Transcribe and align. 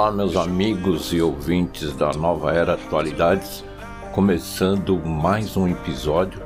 Olá, 0.00 0.10
meus 0.10 0.34
amigos 0.34 1.12
e 1.12 1.20
ouvintes 1.20 1.94
da 1.94 2.10
Nova 2.14 2.54
Era 2.54 2.72
Atualidades, 2.72 3.62
começando 4.12 4.96
mais 4.96 5.58
um 5.58 5.68
episódio 5.68 6.40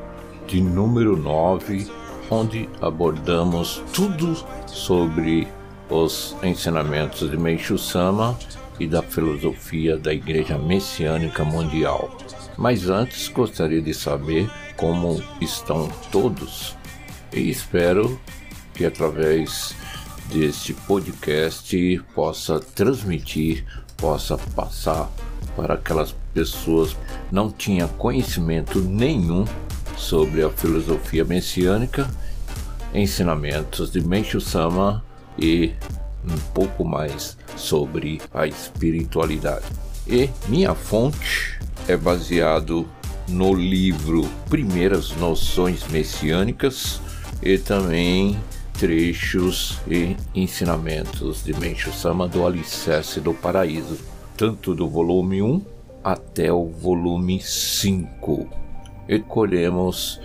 de 0.45 0.61
número 0.61 1.17
9, 1.17 1.89
onde 2.29 2.69
abordamos 2.83 3.81
tudo 3.93 4.37
sobre 4.67 5.47
os 5.89 6.35
ensinamentos 6.43 7.31
de 7.31 7.37
Meishu 7.37 7.79
Sama 7.79 8.37
e 8.81 8.89
da 8.89 9.05
filosofia 9.05 9.97
da 9.97 10.13
Igreja 10.13 10.59
Messiânica 10.59 11.45
Mundial. 11.45 12.11
Mas 12.59 12.89
antes 12.89 13.29
gostaria 13.29 13.81
de 13.81 13.95
saber 13.95 14.51
como 14.77 15.23
estão 15.41 15.89
todos 16.11 16.77
e 17.33 17.51
espero 17.51 18.19
que 18.75 18.85
através 18.85 19.77
deste 20.35 20.75
podcast 20.75 22.03
possa 22.13 22.59
transmitir, 22.59 23.65
possa 23.97 24.37
passar 24.37 25.09
para 25.55 25.75
aquelas 25.75 26.13
pessoas 26.35 26.97
não 27.31 27.53
tinham 27.53 27.87
conhecimento 27.87 28.81
nenhum 28.81 29.45
sobre 29.97 30.43
a 30.43 30.51
filosofia 30.51 31.25
messiânica, 31.25 32.11
ensinamentos 32.93 33.93
de 33.93 34.01
Meishu 34.01 34.41
Sama 34.41 35.05
e 35.39 35.73
um 36.25 36.37
pouco 36.53 36.85
mais 36.85 37.39
sobre 37.57 38.21
a 38.35 38.45
espiritualidade. 38.45 39.67
E 40.05 40.29
minha 40.49 40.75
fonte 40.75 41.61
é 41.87 41.97
baseado 41.97 42.85
no 43.29 43.55
livro 43.55 44.29
Primeiras 44.51 45.13
Noções 45.13 45.87
Messiânicas 45.87 47.01
e 47.41 47.57
também 47.57 48.37
trechos 48.75 49.81
e 49.89 50.15
ensinamentos 50.35 51.43
de 51.45 51.59
Mencho 51.59 51.93
Sama 51.93 52.27
do 52.27 52.45
Alicerce 52.45 53.21
do 53.21 53.33
Paraíso, 53.33 54.01
tanto 54.37 54.75
do 54.75 54.89
volume 54.89 55.41
1 55.41 55.63
até 56.03 56.53
o 56.53 56.67
volume 56.67 57.41
5. 57.41 58.49
E 59.09 59.21
colhemos 59.21 60.21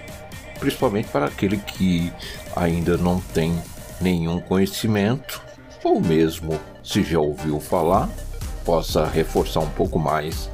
principalmente 0.60 1.10
para 1.10 1.26
aquele 1.26 1.58
que 1.58 2.12
ainda 2.56 2.96
não 2.98 3.20
tem 3.20 3.54
nenhum 4.00 4.40
conhecimento 4.40 5.42
ou 5.84 6.00
mesmo 6.00 6.60
se 6.84 7.04
já 7.04 7.20
ouviu 7.20 7.60
falar, 7.60 8.10
possa 8.64 9.06
reforçar 9.06 9.60
um 9.60 9.70
pouco 9.70 10.00
mais 10.00 10.50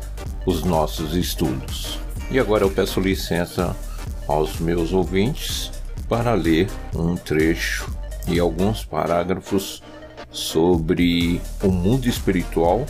os 0.45 0.63
nossos 0.63 1.15
estudos. 1.15 2.02
E 2.33 2.39
agora 2.39 2.63
eu 2.63 2.71
peço 2.71 2.99
licença 2.99 3.75
aos 4.27 4.59
meus 4.59 4.91
ouvintes 4.91 5.71
para 6.09 6.33
ler 6.33 6.67
um 6.95 7.15
trecho 7.15 7.95
e 8.27 8.39
alguns 8.39 8.83
parágrafos 8.83 9.83
sobre 10.31 11.39
o 11.61 11.67
mundo 11.67 12.09
espiritual, 12.09 12.87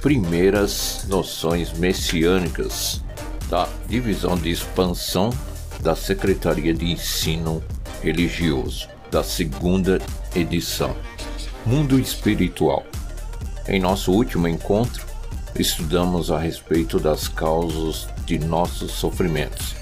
primeiras 0.00 1.04
noções 1.06 1.72
messiânicas 1.74 3.00
da 3.48 3.68
divisão 3.86 4.36
de 4.36 4.50
expansão 4.50 5.30
da 5.78 5.94
Secretaria 5.94 6.74
de 6.74 6.90
Ensino 6.90 7.62
Religioso, 8.02 8.88
da 9.12 9.22
segunda 9.22 10.00
edição. 10.34 10.96
Mundo 11.64 12.00
espiritual. 12.00 12.84
Em 13.68 13.78
nosso 13.78 14.10
último 14.10 14.48
encontro, 14.48 15.11
estudamos 15.56 16.30
a 16.30 16.38
respeito 16.38 16.98
das 16.98 17.28
causas 17.28 18.08
de 18.24 18.38
nossos 18.38 18.92
sofrimentos. 18.92 19.74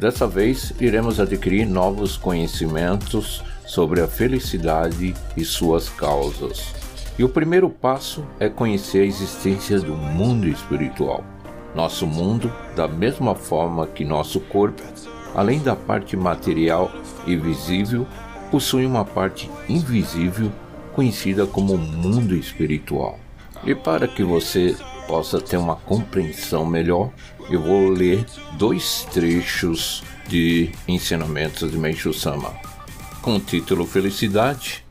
Dessa 0.00 0.26
vez, 0.26 0.72
iremos 0.80 1.20
adquirir 1.20 1.66
novos 1.66 2.16
conhecimentos 2.16 3.42
sobre 3.66 4.00
a 4.00 4.08
felicidade 4.08 5.14
e 5.36 5.44
suas 5.44 5.88
causas. 5.88 6.74
E 7.18 7.22
o 7.22 7.28
primeiro 7.28 7.68
passo 7.68 8.24
é 8.40 8.48
conhecer 8.48 9.02
a 9.02 9.06
existência 9.06 9.78
do 9.78 9.94
mundo 9.94 10.48
espiritual. 10.48 11.22
Nosso 11.74 12.06
mundo, 12.06 12.52
da 12.74 12.88
mesma 12.88 13.34
forma 13.34 13.86
que 13.86 14.04
nosso 14.04 14.40
corpo, 14.40 14.82
além 15.34 15.60
da 15.60 15.76
parte 15.76 16.16
material 16.16 16.90
e 17.26 17.36
visível, 17.36 18.06
possui 18.50 18.84
uma 18.84 19.04
parte 19.04 19.50
invisível 19.68 20.50
conhecida 20.94 21.46
como 21.46 21.76
mundo 21.76 22.34
espiritual. 22.34 23.18
E 23.64 23.74
para 23.74 24.08
que 24.08 24.24
você 24.24 24.76
possa 25.12 25.38
ter 25.42 25.58
uma 25.58 25.76
compreensão 25.76 26.64
melhor, 26.64 27.10
eu 27.50 27.60
vou 27.60 27.90
ler 27.90 28.24
dois 28.56 29.06
trechos 29.12 30.02
de 30.26 30.72
ensinamentos 30.88 31.70
de 31.70 31.76
Meishu 31.76 32.14
Sama. 32.14 32.50
Com 33.20 33.36
o 33.36 33.38
título 33.38 33.84
Felicidade, 33.84 34.82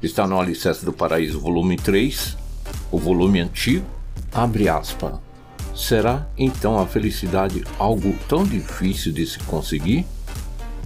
está 0.00 0.28
no 0.28 0.38
Alicerce 0.38 0.84
do 0.84 0.92
Paraíso, 0.92 1.40
volume 1.40 1.76
3, 1.76 2.36
o 2.92 2.98
volume 3.00 3.40
antigo, 3.40 3.84
abre 4.32 4.68
aspas. 4.68 5.14
Será 5.74 6.24
então 6.38 6.78
a 6.78 6.86
felicidade 6.86 7.64
algo 7.76 8.14
tão 8.28 8.44
difícil 8.44 9.10
de 9.10 9.26
se 9.26 9.40
conseguir? 9.40 10.06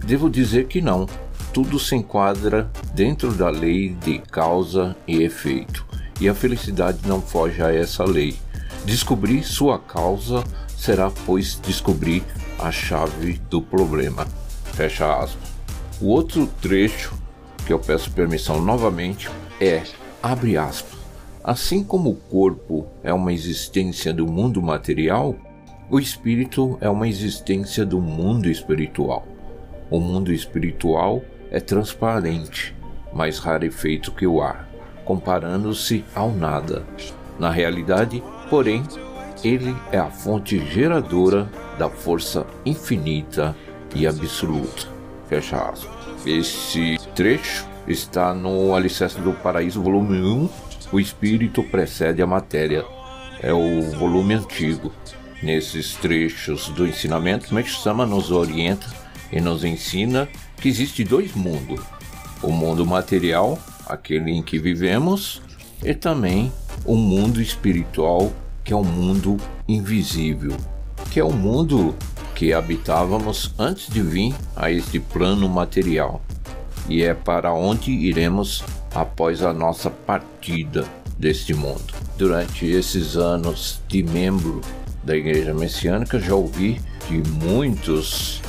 Devo 0.03 0.31
dizer 0.31 0.67
que 0.67 0.81
não. 0.81 1.07
Tudo 1.53 1.79
se 1.79 1.95
enquadra 1.95 2.73
dentro 2.95 3.35
da 3.35 3.51
lei 3.51 3.91
de 3.91 4.19
causa 4.19 4.97
e 5.07 5.23
efeito, 5.23 5.85
e 6.19 6.27
a 6.27 6.35
felicidade 6.35 7.01
não 7.07 7.21
foge 7.21 7.63
a 7.63 7.71
essa 7.71 8.03
lei. 8.03 8.35
Descobrir 8.85 9.43
sua 9.43 9.79
causa 9.79 10.43
será, 10.77 11.11
pois, 11.27 11.61
descobrir 11.61 12.25
a 12.59 12.71
chave 12.71 13.35
do 13.51 13.61
problema. 13.61 14.27
Fecha 14.73 15.19
aspas. 15.19 15.49
O 16.01 16.07
outro 16.07 16.47
trecho 16.61 17.15
que 17.67 17.73
eu 17.73 17.79
peço 17.79 18.13
permissão 18.13 18.61
novamente 18.63 19.29
é, 19.61 19.83
abre 20.23 20.57
aspas, 20.57 20.99
assim 21.43 21.83
como 21.83 22.11
o 22.11 22.15
corpo 22.15 22.87
é 23.03 23.13
uma 23.13 23.33
existência 23.33 24.13
do 24.13 24.27
mundo 24.27 24.63
material, 24.63 25.35
o 25.91 25.99
espírito 25.99 26.79
é 26.81 26.89
uma 26.89 27.09
existência 27.09 27.85
do 27.85 28.01
mundo 28.01 28.49
espiritual. 28.49 29.27
O 29.91 29.99
mundo 29.99 30.33
espiritual 30.33 31.23
é 31.51 31.59
transparente, 31.61 32.77
mais 33.13 33.39
rarefeito 33.39 34.13
que 34.13 34.27
o 34.27 34.41
ar, 34.41 34.69
comparando-se 35.05 36.05
ao 36.15 36.31
nada. 36.31 36.85
Na 37.39 37.51
realidade, 37.51 38.23
porém, 38.51 38.83
ele 39.45 39.75
é 39.93 39.99
a 39.99 40.11
fonte 40.11 40.59
geradora 40.71 41.49
da 41.79 41.89
força 41.89 42.47
infinita 42.65 43.55
e 43.95 44.07
absoluta. 44.07 44.89
Fecha 45.29 45.57
aspas. 45.57 45.97
Esse 46.27 46.99
trecho 47.15 47.67
está 47.87 48.35
no 48.35 48.75
Alicerce 48.75 49.21
do 49.21 49.33
Paraíso, 49.33 49.83
volume 49.83 50.21
1. 50.21 50.49
O 50.93 51.01
espírito 51.01 51.63
precede 51.63 52.21
a 52.21 52.27
matéria. 52.27 52.85
É 53.41 53.53
o 53.53 53.83
volume 53.93 54.35
antigo. 54.35 54.93
Nesses 55.43 55.95
trechos 55.95 56.69
do 56.71 56.87
ensinamento, 56.87 57.55
Mestre-sama 57.55 58.05
nos 58.05 58.33
orienta 58.33 58.87
e 59.31 59.41
nos 59.41 59.63
ensina 59.63 60.29
que 60.57 60.69
existe 60.69 61.05
dois 61.05 61.33
mundos: 61.35 61.81
o 62.43 62.51
mundo 62.51 62.85
material, 62.85 63.57
aquele 63.87 64.33
em 64.33 64.43
que 64.43 64.59
vivemos, 64.59 65.41
e 65.85 65.95
também 65.95 66.53
o 66.85 66.97
mundo 66.97 67.41
espiritual, 67.41 68.33
que 68.65 68.73
é 68.73 68.77
o 68.77 68.85
mundo 68.85 69.37
invisível, 69.67 70.57
que 71.11 71.21
é 71.21 71.25
o 71.25 71.33
mundo 71.33 71.95
que 72.35 72.53
habitávamos 72.53 73.53
antes 73.59 73.89
de 73.89 74.01
vir 74.01 74.35
a 74.55 74.71
este 74.71 75.01
plano 75.01 75.49
material, 75.49 76.23
e 76.89 77.03
é 77.03 77.13
para 77.13 77.53
onde 77.53 77.91
iremos 77.91 78.63
após 78.95 79.43
a 79.43 79.53
nossa 79.53 79.91
partida 79.91 80.87
deste 81.19 81.53
mundo. 81.53 81.93
Durante 82.17 82.67
esses 82.67 83.17
anos 83.17 83.81
de 83.89 84.03
membro 84.03 84.61
da 85.03 85.17
Igreja 85.17 85.53
Messiânica, 85.53 86.19
já 86.21 86.35
ouvi 86.35 86.81
de 87.09 87.19
muitos 87.45 88.41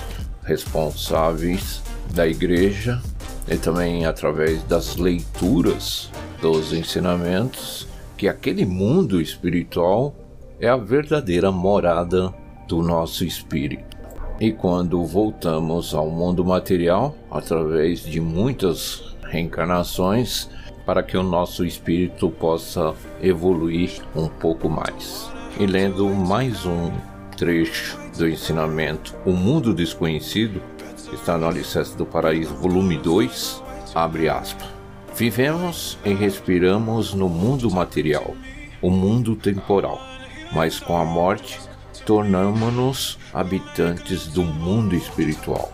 responsáveis 0.43 1.81
da 2.13 2.27
Igreja 2.27 3.01
e 3.47 3.57
também 3.57 4.05
através 4.05 4.61
das 4.63 4.95
leituras 4.95 6.09
dos 6.41 6.73
ensinamentos 6.73 7.87
que 8.19 8.27
aquele 8.27 8.65
mundo 8.65 9.21
espiritual 9.21 10.13
é 10.59 10.67
a 10.67 10.75
verdadeira 10.75 11.53
morada 11.53 12.33
do 12.67 12.81
nosso 12.81 13.23
espírito. 13.23 13.97
E 14.41 14.51
quando 14.51 15.01
voltamos 15.05 15.93
ao 15.93 16.09
mundo 16.09 16.43
material, 16.43 17.15
através 17.31 18.03
de 18.03 18.19
muitas 18.19 19.15
reencarnações 19.23 20.49
para 20.85 21.01
que 21.01 21.15
o 21.15 21.23
nosso 21.23 21.63
espírito 21.63 22.29
possa 22.29 22.93
evoluir 23.21 24.01
um 24.13 24.27
pouco 24.27 24.67
mais. 24.67 25.31
E 25.57 25.65
lendo 25.65 26.09
mais 26.09 26.65
um 26.65 26.91
trecho 27.37 27.97
do 28.17 28.27
ensinamento 28.27 29.15
O 29.25 29.31
Mundo 29.31 29.73
Desconhecido, 29.73 30.61
está 31.13 31.37
no 31.37 31.47
Alicerce 31.47 31.95
do 31.95 32.05
Paraíso, 32.05 32.53
volume 32.55 32.97
2, 32.97 33.63
abre 33.95 34.27
aspas. 34.27 34.78
Vivemos 35.19 35.97
e 36.05 36.13
respiramos 36.13 37.13
no 37.13 37.27
mundo 37.27 37.69
material, 37.69 38.37
o 38.81 38.89
mundo 38.89 39.35
temporal, 39.35 39.99
mas 40.53 40.79
com 40.79 40.95
a 40.95 41.03
morte 41.03 41.59
tornamos-nos 42.05 43.19
habitantes 43.33 44.27
do 44.27 44.43
mundo 44.43 44.95
espiritual. 44.95 45.73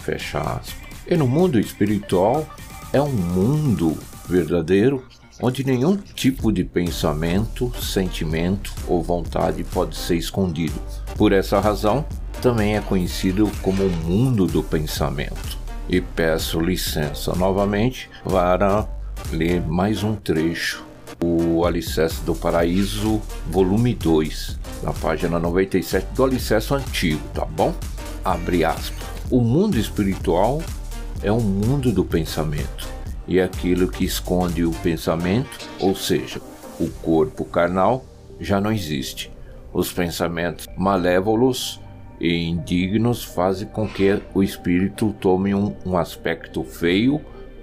Fecha 0.00 0.40
aspas. 0.40 0.74
E 1.06 1.14
no 1.18 1.28
mundo 1.28 1.60
espiritual 1.60 2.48
é 2.90 2.98
um 2.98 3.12
mundo 3.12 3.94
verdadeiro 4.26 5.06
onde 5.38 5.66
nenhum 5.66 5.94
tipo 5.94 6.50
de 6.50 6.64
pensamento, 6.64 7.70
sentimento 7.78 8.72
ou 8.86 9.02
vontade 9.02 9.64
pode 9.64 9.98
ser 9.98 10.16
escondido. 10.16 10.80
Por 11.14 11.32
essa 11.32 11.60
razão, 11.60 12.06
também 12.40 12.78
é 12.78 12.80
conhecido 12.80 13.52
como 13.60 13.84
o 13.84 13.90
mundo 13.90 14.46
do 14.46 14.62
pensamento. 14.62 15.57
E 15.88 16.02
peço 16.02 16.60
licença 16.60 17.34
novamente 17.34 18.10
para 18.22 18.86
ler 19.32 19.62
mais 19.62 20.02
um 20.02 20.14
trecho, 20.14 20.84
o 21.24 21.64
Alicerce 21.64 22.20
do 22.24 22.34
Paraíso, 22.34 23.22
volume 23.50 23.94
2, 23.94 24.58
na 24.82 24.92
página 24.92 25.38
97 25.38 26.08
do 26.14 26.24
Alicerce 26.24 26.74
Antigo, 26.74 27.22
tá 27.32 27.46
bom? 27.46 27.74
Abre 28.22 28.66
aspas. 28.66 29.08
O 29.30 29.40
mundo 29.40 29.78
espiritual 29.78 30.62
é 31.22 31.32
um 31.32 31.40
mundo 31.40 31.90
do 31.90 32.04
pensamento 32.04 32.86
e 33.26 33.40
aquilo 33.40 33.88
que 33.88 34.04
esconde 34.04 34.66
o 34.66 34.72
pensamento, 34.82 35.66
ou 35.80 35.94
seja, 35.94 36.38
o 36.78 36.90
corpo 37.02 37.46
carnal, 37.46 38.04
já 38.38 38.60
não 38.60 38.70
existe. 38.70 39.32
Os 39.72 39.90
pensamentos 39.90 40.66
malévolos 40.76 41.80
e 42.20 42.44
indignos 42.44 43.24
fazem 43.24 43.68
com 43.68 43.88
que 43.88 44.20
o 44.34 44.42
espírito 44.42 45.14
tome 45.20 45.54
um, 45.54 45.74
um 45.84 45.96
aspecto 45.96 46.64
feio 46.64 47.20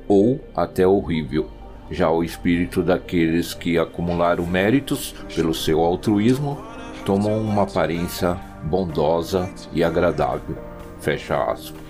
ou 0.08 0.40
até 0.56 0.88
horrível. 0.88 1.50
Já 1.92 2.10
o 2.10 2.24
espírito 2.24 2.82
daqueles 2.82 3.54
que 3.54 3.78
acumularam 3.78 4.46
méritos 4.46 5.14
pelo 5.36 5.54
seu 5.54 5.82
altruísmo 5.82 6.58
tomam 7.06 7.40
uma 7.40 7.64
aparência 7.64 8.40
bondosa 8.64 9.50
e 9.72 9.84
agradável. 9.84 10.58
Fecha 11.00 11.36
aspas. 11.52 11.86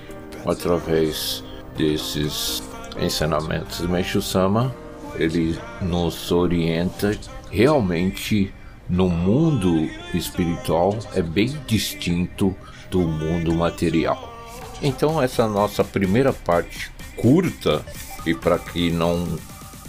Através 0.45 1.43
desses 1.77 2.61
ensinamentos 2.99 3.79
de 3.79 3.87
Meishu 3.87 4.21
Sama, 4.21 4.75
ele 5.15 5.57
nos 5.81 6.31
orienta 6.31 7.17
realmente 7.49 8.53
no 8.89 9.09
mundo 9.09 9.89
espiritual 10.13 10.97
é 11.13 11.21
bem 11.21 11.47
distinto 11.67 12.55
do 12.89 12.99
mundo 12.99 13.53
material. 13.53 14.33
Então 14.81 15.21
essa 15.21 15.47
nossa 15.47 15.83
primeira 15.83 16.31
parte 16.31 16.91
curta 17.15 17.83
e 18.25 18.33
para 18.33 18.57
que 18.57 18.91
não 18.91 19.37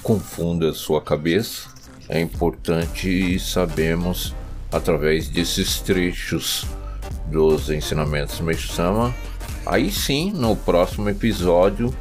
confunda 0.03 0.73
sua 0.73 1.01
cabeça, 1.01 1.69
é 2.09 2.21
importante 2.21 3.39
sabermos 3.41 4.35
através 4.71 5.29
desses 5.29 5.81
trechos 5.81 6.65
dos 7.27 7.71
ensinamentos 7.71 8.41
Meishu 8.41 8.73
Sama. 8.73 9.15
Aí 9.65 9.91
sim, 9.91 10.31
no 10.31 10.55
próximo 10.55 11.09
episódio 11.09 11.93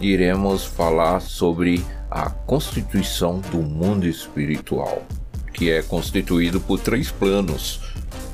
iremos 0.00 0.64
falar 0.64 1.20
sobre 1.20 1.84
a 2.10 2.30
constituição 2.30 3.40
do 3.50 3.58
mundo 3.58 4.06
espiritual, 4.06 5.02
que 5.58 5.70
é 5.70 5.82
constituído 5.82 6.60
por 6.60 6.78
três 6.78 7.10
planos: 7.10 7.80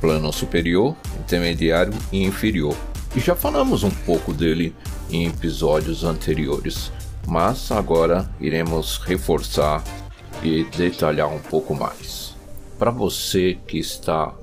plano 0.01 0.33
superior, 0.33 0.95
intermediário 1.19 1.93
e 2.13 2.23
inferior. 2.23 2.77
E 3.17 3.21
já 3.21 3.35
falamos 3.35 3.83
um 3.83 3.91
pouco 3.91 4.33
dele 4.33 4.75
em 5.11 5.27
episódios 5.27 6.05
anteriores, 6.05 6.93
mas 7.27 7.73
agora 7.73 8.29
iremos 8.39 8.99
reforçar 8.99 9.83
e 10.43 10.65
detalhar 10.77 11.29
um 11.29 11.39
pouco 11.39 11.75
mais. 11.75 12.35
Para 12.79 12.91
você 12.91 13.57
que 13.67 13.79
está 13.79 14.35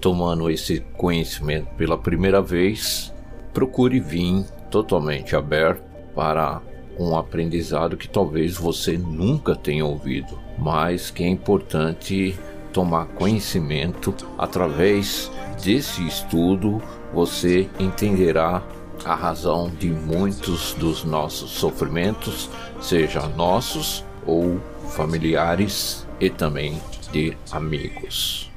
tomando 0.00 0.48
esse 0.50 0.80
conhecimento 0.96 1.74
pela 1.74 1.98
primeira 1.98 2.40
vez, 2.40 3.12
procure 3.52 3.98
vir 3.98 4.44
totalmente 4.70 5.34
aberto 5.34 5.82
para 6.14 6.60
um 6.98 7.16
aprendizado 7.16 7.96
que 7.96 8.08
talvez 8.08 8.56
você 8.56 8.98
nunca 8.98 9.56
tenha 9.56 9.84
ouvido, 9.84 10.38
mas 10.58 11.10
que 11.10 11.24
é 11.24 11.28
importante 11.28 12.38
tomar 12.72 13.06
conhecimento 13.06 14.14
através 14.36 15.30
desse 15.62 16.06
estudo 16.06 16.82
você 17.12 17.68
entenderá 17.78 18.62
a 19.04 19.14
razão 19.14 19.70
de 19.70 19.88
muitos 19.88 20.74
dos 20.74 21.04
nossos 21.04 21.50
sofrimentos, 21.52 22.50
seja 22.80 23.28
nossos 23.28 24.04
ou 24.26 24.60
familiares 24.90 26.06
e 26.20 26.28
também 26.28 26.80
de 27.12 27.36
amigos. 27.50 28.50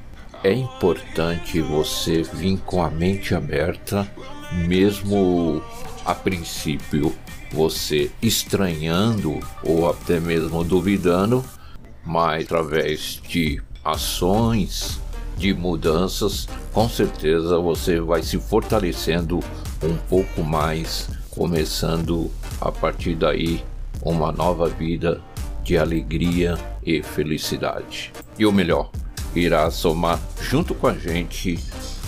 É 0.44 0.52
importante 0.52 1.62
você 1.62 2.24
vir 2.24 2.58
com 2.66 2.84
a 2.84 2.90
mente 2.90 3.36
aberta, 3.36 4.10
mesmo 4.68 5.62
a 6.04 6.16
princípio 6.16 7.16
você 7.52 8.10
estranhando 8.22 9.40
ou 9.64 9.90
até 9.90 10.20
mesmo 10.20 10.64
duvidando, 10.64 11.46
mas 12.06 12.46
através 12.46 13.22
de 13.28 13.62
ações, 13.84 15.00
de 15.38 15.54
mudanças, 15.54 16.48
com 16.72 16.88
certeza 16.88 17.58
você 17.58 18.00
vai 18.00 18.22
se 18.22 18.38
fortalecendo 18.40 19.40
um 19.84 19.96
pouco 20.10 20.44
mais, 20.44 21.10
começando 21.30 22.32
a 22.60 22.72
partir 22.72 23.16
daí 23.16 23.64
uma 24.04 24.32
nova 24.32 24.68
vida 24.68 25.22
de 25.64 25.78
alegria 25.78 26.58
e 26.84 27.02
felicidade. 27.02 28.12
E 28.38 28.46
o 28.46 28.52
melhor, 28.52 28.90
irá 29.36 29.70
somar 29.72 30.20
junto 30.42 30.76
com 30.76 30.88
a 30.88 30.94
gente 30.94 31.60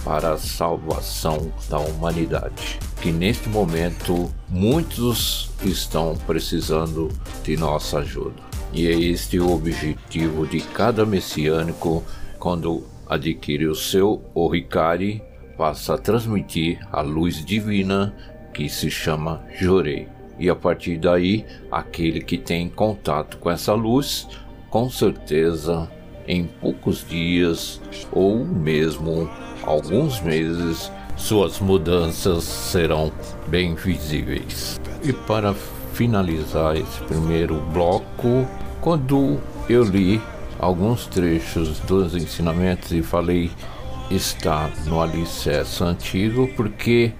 para 0.03 0.33
a 0.33 0.37
salvação 0.37 1.51
da 1.69 1.79
humanidade 1.79 2.79
que 3.03 3.11
neste 3.11 3.49
momento 3.49 4.33
muitos 4.47 5.51
estão 5.61 6.15
precisando 6.25 7.09
de 7.43 7.57
nossa 7.57 7.99
ajuda. 7.99 8.52
E 8.73 8.87
é 8.87 8.91
este 8.91 9.39
o 9.39 9.51
objetivo 9.51 10.47
de 10.47 10.59
cada 10.59 11.05
messiânico 11.05 12.03
quando 12.39 12.83
adquire 13.07 13.67
o 13.67 13.75
seu 13.75 14.21
Oricari, 14.33 15.21
passa 15.57 15.93
a 15.93 15.97
transmitir 15.97 16.79
a 16.91 17.01
luz 17.01 17.45
divina 17.45 18.13
que 18.53 18.67
se 18.67 18.89
chama 18.89 19.41
Jorei. 19.59 20.07
E 20.39 20.49
a 20.49 20.55
partir 20.55 20.97
daí, 20.97 21.45
aquele 21.71 22.21
que 22.21 22.37
tem 22.37 22.67
contato 22.67 23.37
com 23.37 23.49
essa 23.49 23.73
luz, 23.73 24.27
com 24.69 24.89
certeza 24.89 25.89
em 26.27 26.45
poucos 26.45 27.07
dias 27.07 27.79
ou 28.11 28.43
mesmo 28.43 29.29
alguns 29.61 30.19
meses 30.21 30.91
suas 31.15 31.59
mudanças 31.59 32.43
serão 32.43 33.11
bem 33.47 33.75
visíveis. 33.75 34.81
E 35.03 35.13
para 35.13 35.53
finalizar 35.93 36.75
esse 36.75 36.99
primeiro 37.03 37.61
bloco, 37.71 38.47
quando 38.83 39.39
eu 39.69 39.81
li 39.81 40.21
alguns 40.59 41.07
trechos 41.07 41.79
dos 41.79 42.13
ensinamentos 42.15 42.91
e 42.91 43.01
falei 43.01 43.49
está 44.11 44.69
no 44.85 45.01
alicerce 45.01 45.81
antigo, 45.81 46.49
porque 46.57 47.13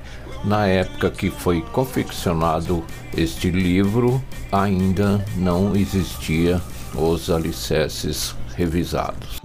na 0.44 0.68
época 0.68 1.10
que 1.10 1.32
foi 1.32 1.62
confeccionado 1.62 2.84
este 3.16 3.50
livro 3.50 4.22
ainda 4.52 5.24
não 5.38 5.74
existia 5.74 6.62
os 6.94 7.30
alicerces 7.30 8.36
revisados. 8.56 9.40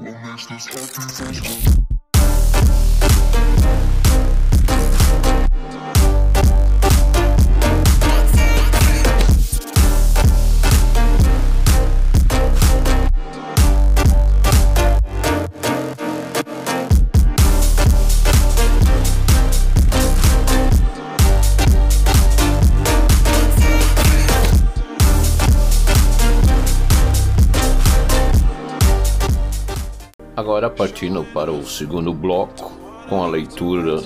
Agora 30.59 30.75
partindo 30.75 31.23
para 31.27 31.53
o 31.53 31.65
segundo 31.65 32.13
bloco, 32.13 32.73
com 33.09 33.23
a 33.23 33.29
leitura 33.29 34.03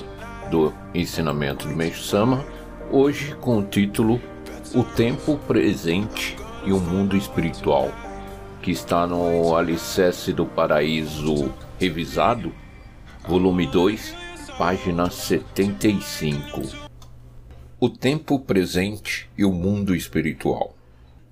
do 0.51 0.71
ensinamento 0.93 1.67
do 1.67 1.75
Meixo 1.75 2.03
Sama, 2.03 2.45
hoje 2.91 3.35
com 3.37 3.57
o 3.57 3.65
título 3.65 4.21
O 4.71 4.83
Tempo 4.83 5.35
Presente 5.47 6.37
e 6.63 6.71
o 6.71 6.79
mundo 6.79 7.17
espiritual, 7.17 7.91
que 8.61 8.69
está 8.69 9.07
no 9.07 9.55
Alicerce 9.55 10.31
do 10.31 10.45
Paraíso 10.45 11.51
Revisado, 11.79 12.53
volume 13.27 13.65
2, 13.65 14.15
página 14.55 15.09
75. 15.09 16.61
O 17.79 17.89
tempo 17.89 18.39
presente 18.39 19.27
e 19.35 19.43
o 19.43 19.51
mundo 19.51 19.95
espiritual. 19.95 20.75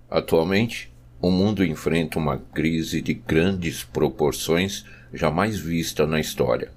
Atualmente, 0.09 0.91
o 1.21 1.29
mundo 1.29 1.63
enfrenta 1.63 2.17
uma 2.17 2.39
crise 2.39 3.03
de 3.03 3.13
grandes 3.13 3.83
proporções 3.83 4.83
jamais 5.13 5.59
vista 5.59 6.05
na 6.05 6.19
história. 6.19 6.71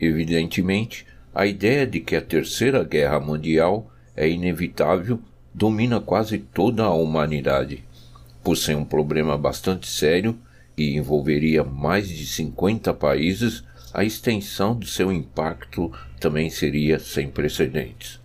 Evidentemente, 0.00 1.06
a 1.34 1.46
ideia 1.46 1.86
de 1.86 2.00
que 2.00 2.16
a 2.16 2.22
Terceira 2.22 2.82
Guerra 2.82 3.20
Mundial 3.20 3.90
é 4.16 4.28
inevitável 4.28 5.20
domina 5.54 6.00
quase 6.00 6.38
toda 6.38 6.84
a 6.84 6.94
humanidade, 6.94 7.84
por 8.42 8.56
ser 8.56 8.76
um 8.76 8.84
problema 8.84 9.36
bastante 9.36 9.88
sério 9.88 10.38
e 10.76 10.96
envolveria 10.96 11.64
mais 11.64 12.08
de 12.08 12.24
50 12.26 12.94
países, 12.94 13.64
a 13.92 14.04
extensão 14.04 14.78
de 14.78 14.88
seu 14.88 15.12
impacto 15.12 15.92
também 16.20 16.48
seria 16.50 16.98
sem 16.98 17.28
precedentes. 17.28 18.20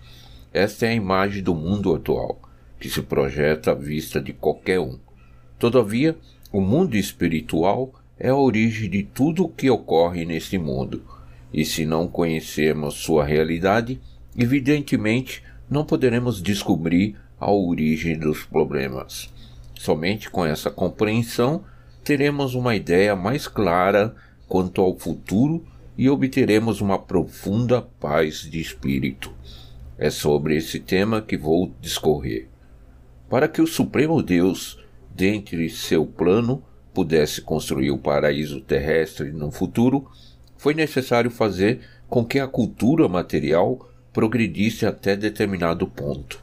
Esta 0.54 0.86
é 0.86 0.90
a 0.90 0.96
imagem 0.96 1.42
do 1.42 1.56
mundo 1.56 1.94
atual, 1.96 2.40
que 2.80 2.90
se 2.90 3.02
projeta 3.02 3.72
à 3.72 3.74
vista 3.74 4.22
de 4.22 4.34
qualquer 4.34 4.80
um. 4.80 5.00
Todavia, 5.58 6.16
o 6.52 6.62
mundo 6.62 6.96
espiritual 6.96 7.94
é 8.24 8.30
a 8.30 8.36
origem 8.38 8.90
de 8.90 9.04
tudo 9.04 9.44
o 9.44 9.50
que 9.50 9.70
ocorre 9.70 10.24
neste 10.24 10.58
mundo, 10.58 11.04
e 11.54 11.66
se 11.66 11.86
não 11.86 12.08
conhecermos 12.08 12.94
sua 12.96 13.26
realidade, 13.26 14.00
evidentemente 14.38 15.44
não 15.70 15.84
poderemos 15.84 16.42
descobrir 16.42 17.18
a 17.38 17.52
origem 17.52 18.18
dos 18.18 18.46
problemas. 18.46 19.30
Somente 19.78 20.30
com 20.30 20.46
essa 20.46 20.72
compreensão 20.72 21.66
teremos 22.02 22.56
uma 22.56 22.74
ideia 22.74 23.14
mais 23.14 23.46
clara 23.46 24.16
quanto 24.48 24.80
ao 24.80 24.98
futuro 24.98 25.66
e 25.98 26.10
obteremos 26.10 26.80
uma 26.80 26.98
profunda 26.98 27.82
paz 27.82 28.50
de 28.50 28.62
espírito. 28.62 29.34
É 29.98 30.10
sobre 30.10 30.56
esse 30.56 30.80
tema 30.80 31.22
que 31.22 31.36
vou 31.36 31.74
discorrer. 31.82 32.48
Para 33.30 33.50
que 33.50 33.62
o 33.62 33.68
Supremo 33.68 34.24
Deus, 34.24 34.80
dentre 35.14 35.70
seu 35.70 36.06
plano, 36.06 36.64
pudesse 36.94 37.42
construir 37.42 37.92
o 37.92 37.98
paraíso 37.98 38.62
terrestre 38.62 39.32
no 39.32 39.52
futuro, 39.52 40.08
foi 40.58 40.74
necessário 40.74 41.32
fazer 41.32 41.82
com 42.08 42.24
que 42.24 42.40
a 42.40 42.48
cultura 42.48 43.08
material 43.08 43.90
progredisse 44.14 44.86
até 44.86 45.16
determinado 45.16 45.88
ponto. 45.88 46.42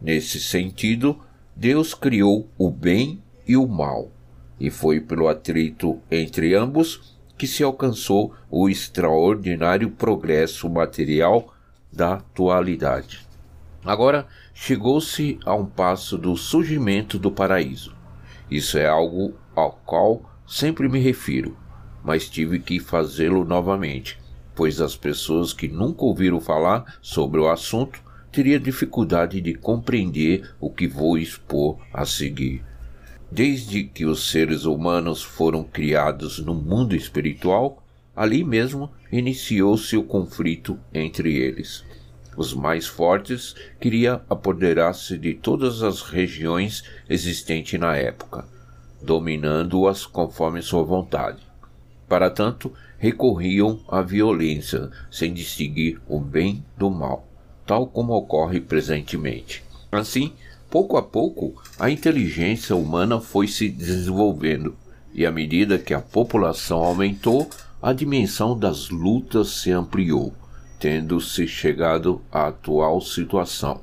Nesse 0.00 0.40
sentido, 0.40 1.20
Deus 1.54 1.94
criou 1.94 2.48
o 2.58 2.70
bem 2.70 3.22
e 3.46 3.56
o 3.56 3.66
mal, 3.66 4.10
e 4.58 4.70
foi 4.70 5.00
pelo 5.00 5.28
atrito 5.28 6.00
entre 6.10 6.54
ambos 6.54 7.14
que 7.36 7.46
se 7.46 7.62
alcançou 7.62 8.34
o 8.50 8.68
extraordinário 8.68 9.90
progresso 9.90 10.68
material 10.68 11.52
da 11.92 12.14
atualidade. 12.14 13.26
Agora 13.84 14.26
chegou-se 14.54 15.38
a 15.44 15.54
um 15.54 15.66
passo 15.66 16.16
do 16.16 16.36
surgimento 16.36 17.18
do 17.18 17.30
paraíso. 17.30 17.94
Isso 18.50 18.78
é 18.78 18.86
algo 18.86 19.34
ao 19.54 19.80
qual 19.84 20.22
sempre 20.46 20.88
me 20.88 20.98
refiro, 20.98 21.56
mas 22.02 22.28
tive 22.28 22.58
que 22.58 22.78
fazê-lo 22.78 23.44
novamente, 23.44 24.18
pois 24.54 24.80
as 24.80 24.96
pessoas 24.96 25.52
que 25.52 25.68
nunca 25.68 26.04
ouviram 26.04 26.40
falar 26.40 26.98
sobre 27.00 27.40
o 27.40 27.48
assunto 27.48 28.02
teriam 28.30 28.60
dificuldade 28.60 29.40
de 29.40 29.54
compreender 29.54 30.50
o 30.60 30.68
que 30.68 30.88
vou 30.88 31.16
expor 31.16 31.78
a 31.92 32.04
seguir. 32.04 32.64
Desde 33.30 33.84
que 33.84 34.04
os 34.04 34.30
seres 34.30 34.64
humanos 34.64 35.22
foram 35.22 35.64
criados 35.64 36.38
no 36.38 36.54
mundo 36.54 36.94
espiritual, 36.94 37.82
ali 38.14 38.44
mesmo 38.44 38.90
iniciou-se 39.10 39.96
o 39.96 40.04
conflito 40.04 40.78
entre 40.92 41.36
eles. 41.36 41.84
Os 42.36 42.52
mais 42.52 42.86
fortes 42.86 43.54
queriam 43.80 44.20
apoderar-se 44.28 45.16
de 45.16 45.34
todas 45.34 45.82
as 45.82 46.02
regiões 46.02 46.84
existentes 47.08 47.78
na 47.78 47.96
época, 47.96 48.44
dominando-as 49.04 50.06
conforme 50.06 50.62
sua 50.62 50.82
vontade. 50.82 51.42
Para 52.08 52.30
tanto, 52.30 52.72
recorriam 52.98 53.80
à 53.88 54.02
violência, 54.02 54.90
sem 55.10 55.32
distinguir 55.32 56.00
o 56.08 56.18
bem 56.18 56.64
do 56.76 56.90
mal, 56.90 57.26
tal 57.66 57.86
como 57.86 58.14
ocorre 58.14 58.60
presentemente. 58.60 59.62
Assim, 59.92 60.32
pouco 60.70 60.96
a 60.96 61.02
pouco, 61.02 61.54
a 61.78 61.90
inteligência 61.90 62.74
humana 62.74 63.20
foi 63.20 63.46
se 63.46 63.68
desenvolvendo, 63.68 64.76
e 65.12 65.24
à 65.24 65.30
medida 65.30 65.78
que 65.78 65.94
a 65.94 66.00
população 66.00 66.82
aumentou, 66.82 67.48
a 67.80 67.92
dimensão 67.92 68.58
das 68.58 68.90
lutas 68.90 69.48
se 69.48 69.70
ampliou 69.70 70.32
tendo-se 70.84 71.48
chegado 71.48 72.20
à 72.30 72.48
atual 72.48 73.00
situação. 73.00 73.80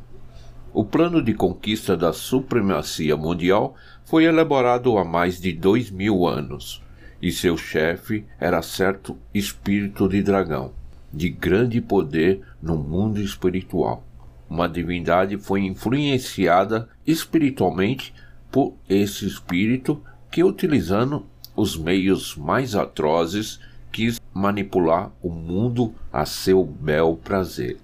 O 0.71 0.85
plano 0.85 1.19
de 1.19 1.33
conquista 1.33 1.97
da 1.97 2.13
supremacia 2.13 3.17
mundial 3.17 3.75
foi 4.11 4.25
elaborado 4.25 4.97
há 4.97 5.05
mais 5.05 5.39
de 5.39 5.53
dois 5.53 5.89
mil 5.89 6.27
anos, 6.27 6.83
e 7.21 7.31
seu 7.31 7.55
chefe 7.55 8.25
era 8.37 8.61
certo 8.61 9.17
espírito 9.33 10.05
de 10.09 10.21
dragão, 10.21 10.73
de 11.13 11.29
grande 11.29 11.79
poder 11.79 12.41
no 12.61 12.75
mundo 12.75 13.21
espiritual. 13.21 14.03
Uma 14.49 14.67
divindade 14.67 15.37
foi 15.37 15.61
influenciada 15.61 16.89
espiritualmente 17.07 18.13
por 18.51 18.73
esse 18.89 19.25
espírito 19.25 20.03
que, 20.29 20.43
utilizando 20.43 21.25
os 21.55 21.77
meios 21.77 22.35
mais 22.35 22.75
atrozes, 22.75 23.61
quis 23.93 24.19
manipular 24.33 25.09
o 25.21 25.29
mundo 25.29 25.95
a 26.11 26.25
seu 26.25 26.65
bel 26.65 27.17
prazer. 27.23 27.77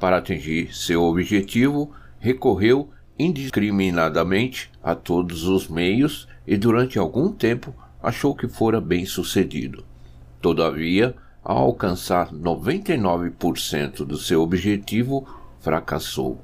Para 0.00 0.16
atingir 0.16 0.74
seu 0.74 1.02
objetivo, 1.02 1.92
recorreu 2.18 2.88
indiscriminadamente 3.18 4.70
a 4.82 4.94
todos 4.94 5.44
os 5.44 5.68
meios 5.68 6.28
e 6.46 6.56
durante 6.56 6.98
algum 6.98 7.30
tempo 7.32 7.74
achou 8.02 8.34
que 8.34 8.48
fora 8.48 8.80
bem 8.80 9.06
sucedido. 9.06 9.84
Todavia, 10.40 11.14
ao 11.42 11.58
alcançar 11.58 12.32
99% 12.32 14.04
do 14.04 14.16
seu 14.18 14.42
objetivo, 14.42 15.26
fracassou. 15.60 16.40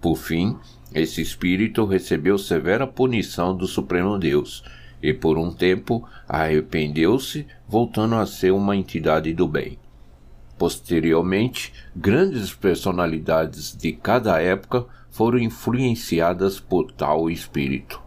Por 0.00 0.16
fim, 0.16 0.56
esse 0.94 1.20
espírito 1.20 1.84
recebeu 1.84 2.38
severa 2.38 2.86
punição 2.86 3.56
do 3.56 3.66
Supremo 3.66 4.18
Deus 4.18 4.62
e 5.02 5.12
por 5.12 5.38
um 5.38 5.52
tempo 5.52 6.08
arrependeu-se, 6.28 7.46
voltando 7.68 8.14
a 8.14 8.26
ser 8.26 8.52
uma 8.52 8.76
entidade 8.76 9.32
do 9.32 9.46
bem. 9.46 9.78
Posteriormente, 10.58 11.72
grandes 11.94 12.54
personalidades 12.54 13.76
de 13.76 13.92
cada 13.92 14.40
época 14.40 14.86
foram 15.16 15.38
influenciadas 15.38 16.60
por 16.60 16.92
tal 16.92 17.30
espírito, 17.30 17.98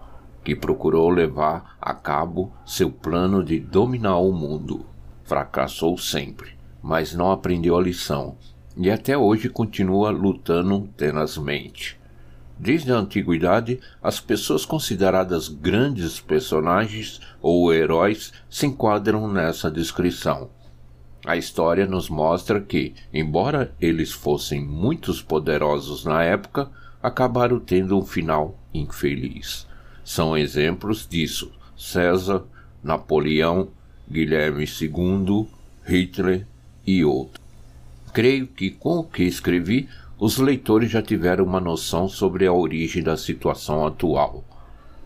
que 0.43 0.55
procurou 0.55 1.09
levar 1.09 1.75
a 1.81 1.91
cabo 1.91 2.53
seu 2.63 2.91
plano 2.91 3.43
de 3.43 3.59
dominar 3.59 4.17
o 4.17 4.31
mundo. 4.31 4.85
Fracassou 5.23 5.97
sempre, 5.97 6.51
mas 6.83 7.15
não 7.15 7.31
aprendeu 7.31 7.75
a 7.75 7.81
lição 7.81 8.37
e 8.77 8.91
até 8.91 9.17
hoje 9.17 9.49
continua 9.49 10.11
lutando 10.11 10.87
tenazmente. 10.95 11.99
Desde 12.59 12.91
a 12.91 12.97
antiguidade, 12.97 13.79
as 14.03 14.19
pessoas 14.19 14.63
consideradas 14.63 15.47
grandes 15.47 16.19
personagens 16.19 17.19
ou 17.41 17.73
heróis 17.73 18.31
se 18.47 18.67
enquadram 18.67 19.27
nessa 19.27 19.71
descrição. 19.71 20.51
A 21.25 21.35
história 21.35 21.87
nos 21.87 22.07
mostra 22.07 22.61
que, 22.61 22.93
embora 23.11 23.73
eles 23.81 24.11
fossem 24.11 24.63
muitos 24.63 25.23
poderosos 25.23 26.05
na 26.05 26.23
época, 26.23 26.69
acabaram 27.01 27.59
tendo 27.59 27.97
um 27.97 28.05
final 28.05 28.57
infeliz. 28.73 29.67
São 30.03 30.37
exemplos 30.37 31.07
disso 31.07 31.51
César, 31.77 32.43
Napoleão, 32.83 33.69
Guilherme 34.09 34.65
II, 34.65 35.47
Hitler 35.85 36.45
e 36.85 37.05
outros. 37.05 37.39
Creio 38.13 38.47
que 38.47 38.71
com 38.71 38.97
o 38.97 39.03
que 39.03 39.23
escrevi 39.23 39.87
os 40.19 40.37
leitores 40.37 40.91
já 40.91 41.01
tiveram 41.01 41.45
uma 41.45 41.61
noção 41.61 42.09
sobre 42.09 42.45
a 42.45 42.51
origem 42.51 43.01
da 43.01 43.15
situação 43.15 43.85
atual. 43.85 44.43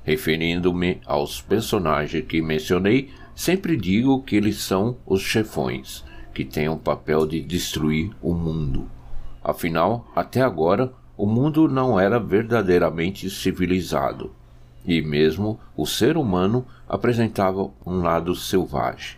Referindo-me 0.04 1.00
aos 1.06 1.42
personagens 1.42 2.26
que 2.26 2.42
mencionei, 2.42 3.12
sempre 3.36 3.78
digo 3.78 4.24
que 4.24 4.36
eles 4.36 4.58
são 4.58 4.98
os 5.06 5.22
chefões, 5.22 6.04
que 6.34 6.44
têm 6.44 6.68
o 6.68 6.78
papel 6.78 7.28
de 7.28 7.40
destruir 7.42 8.12
o 8.22 8.34
mundo. 8.34 8.90
Afinal, 9.44 10.12
até 10.16 10.42
agora, 10.42 10.92
o 11.16 11.28
mundo 11.28 11.68
não 11.68 12.00
era 12.00 12.20
verdadeiramente 12.20 13.30
civilizado, 13.30 14.32
e 14.86 15.02
mesmo 15.02 15.60
o 15.78 15.86
ser 15.86 16.18
humano 16.18 16.66
apresentava 16.90 17.70
um 17.86 18.02
lado 18.02 18.36
selvagem. 18.36 19.18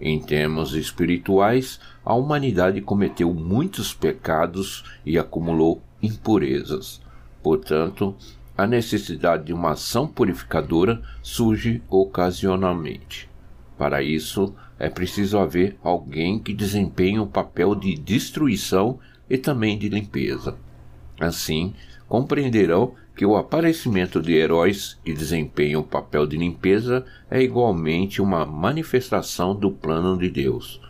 Em 0.00 0.20
termos 0.20 0.74
espirituais, 0.74 1.80
a 2.04 2.14
humanidade 2.14 2.80
cometeu 2.80 3.32
muitos 3.32 3.94
pecados 3.94 4.84
e 5.06 5.18
acumulou 5.18 5.80
impurezas. 6.02 7.00
Portanto, 7.42 8.14
a 8.58 8.66
necessidade 8.66 9.44
de 9.44 9.52
uma 9.52 9.72
ação 9.72 10.06
purificadora 10.06 11.00
surge 11.22 11.82
ocasionalmente. 11.88 13.30
Para 13.78 14.02
isso, 14.02 14.54
é 14.78 14.90
preciso 14.90 15.38
haver 15.38 15.78
alguém 15.82 16.38
que 16.38 16.52
desempenhe 16.52 17.18
o 17.18 17.22
um 17.22 17.26
papel 17.26 17.74
de 17.74 17.94
destruição 17.94 18.98
e 19.30 19.38
também 19.38 19.78
de 19.78 19.88
limpeza. 19.88 20.56
Assim, 21.22 21.72
compreenderão 22.08 22.94
que 23.14 23.24
o 23.24 23.36
aparecimento 23.36 24.20
de 24.20 24.32
heróis 24.32 24.98
que 25.04 25.12
desempenham 25.12 25.82
o 25.82 25.86
papel 25.86 26.26
de 26.26 26.36
limpeza 26.36 27.04
é 27.30 27.40
igualmente 27.40 28.20
uma 28.20 28.44
manifestação 28.44 29.54
do 29.54 29.70
plano 29.70 30.18
de 30.18 30.28
Deus. 30.28 30.80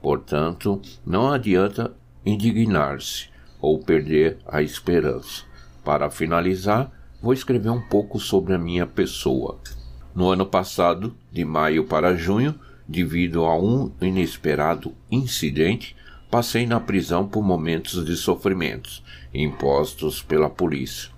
Portanto, 0.00 0.80
não 1.04 1.32
adianta 1.32 1.92
indignar-se 2.24 3.28
ou 3.60 3.80
perder 3.80 4.38
a 4.46 4.62
esperança. 4.62 5.42
Para 5.84 6.08
finalizar, 6.08 6.92
vou 7.20 7.32
escrever 7.32 7.70
um 7.70 7.82
pouco 7.82 8.20
sobre 8.20 8.54
a 8.54 8.58
minha 8.58 8.86
pessoa. 8.86 9.58
No 10.14 10.28
ano 10.28 10.46
passado, 10.46 11.16
de 11.32 11.44
maio 11.44 11.84
para 11.84 12.14
junho, 12.14 12.54
devido 12.86 13.44
a 13.44 13.58
um 13.58 13.90
inesperado 14.00 14.94
incidente, 15.10 15.96
passei 16.30 16.64
na 16.64 16.78
prisão 16.78 17.26
por 17.26 17.42
momentos 17.42 18.04
de 18.04 18.16
sofrimentos 18.16 19.02
impostos 19.32 20.22
pela 20.22 20.50
polícia. 20.50 21.10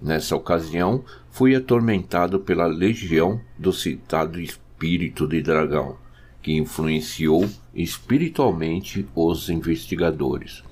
Nessa 0.00 0.34
ocasião, 0.34 1.04
fui 1.30 1.54
atormentado 1.54 2.40
pela 2.40 2.66
legião 2.66 3.40
do 3.58 3.72
citado 3.72 4.40
espírito 4.40 5.26
de 5.26 5.42
dragão, 5.42 5.96
que 6.42 6.56
influenciou 6.56 7.48
espiritualmente 7.74 9.06
os 9.14 9.50
investigadores. 9.50 10.62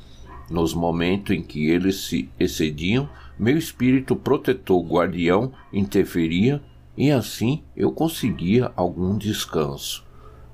Nos 0.50 0.72
momentos 0.72 1.36
em 1.36 1.42
que 1.42 1.68
eles 1.68 2.06
se 2.06 2.30
excediam, 2.40 3.08
meu 3.38 3.56
espírito 3.56 4.16
protetor 4.16 4.82
guardião 4.82 5.52
interferia 5.72 6.62
e 6.96 7.10
assim 7.10 7.62
eu 7.76 7.92
conseguia 7.92 8.72
algum 8.74 9.16
descanso. 9.16 10.04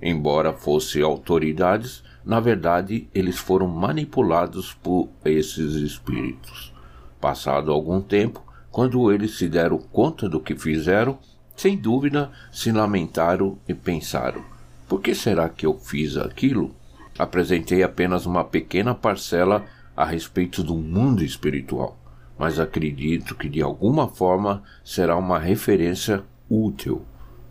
Embora 0.02 0.52
fossem 0.52 1.00
autoridades, 1.00 2.02
na 2.24 2.40
verdade 2.40 3.08
eles 3.14 3.36
foram 3.36 3.68
manipulados 3.68 4.72
por 4.72 5.08
esses 5.24 5.74
espíritos. 5.74 6.72
Passado 7.20 7.72
algum 7.72 8.00
tempo, 8.00 8.42
quando 8.70 9.12
eles 9.12 9.36
se 9.38 9.48
deram 9.48 9.78
conta 9.78 10.28
do 10.28 10.40
que 10.40 10.54
fizeram, 10.54 11.18
sem 11.56 11.76
dúvida 11.76 12.30
se 12.50 12.72
lamentaram 12.72 13.58
e 13.68 13.74
pensaram: 13.74 14.44
por 14.88 15.00
que 15.00 15.14
será 15.14 15.48
que 15.48 15.64
eu 15.64 15.78
fiz 15.78 16.16
aquilo? 16.16 16.74
Apresentei 17.18 17.82
apenas 17.82 18.26
uma 18.26 18.44
pequena 18.44 18.94
parcela 18.94 19.64
a 19.96 20.04
respeito 20.04 20.62
do 20.62 20.74
mundo 20.74 21.24
espiritual, 21.24 21.96
mas 22.38 22.58
acredito 22.58 23.34
que 23.34 23.48
de 23.48 23.62
alguma 23.62 24.08
forma 24.08 24.62
será 24.84 25.16
uma 25.16 25.38
referência 25.38 26.22
útil. 26.50 27.02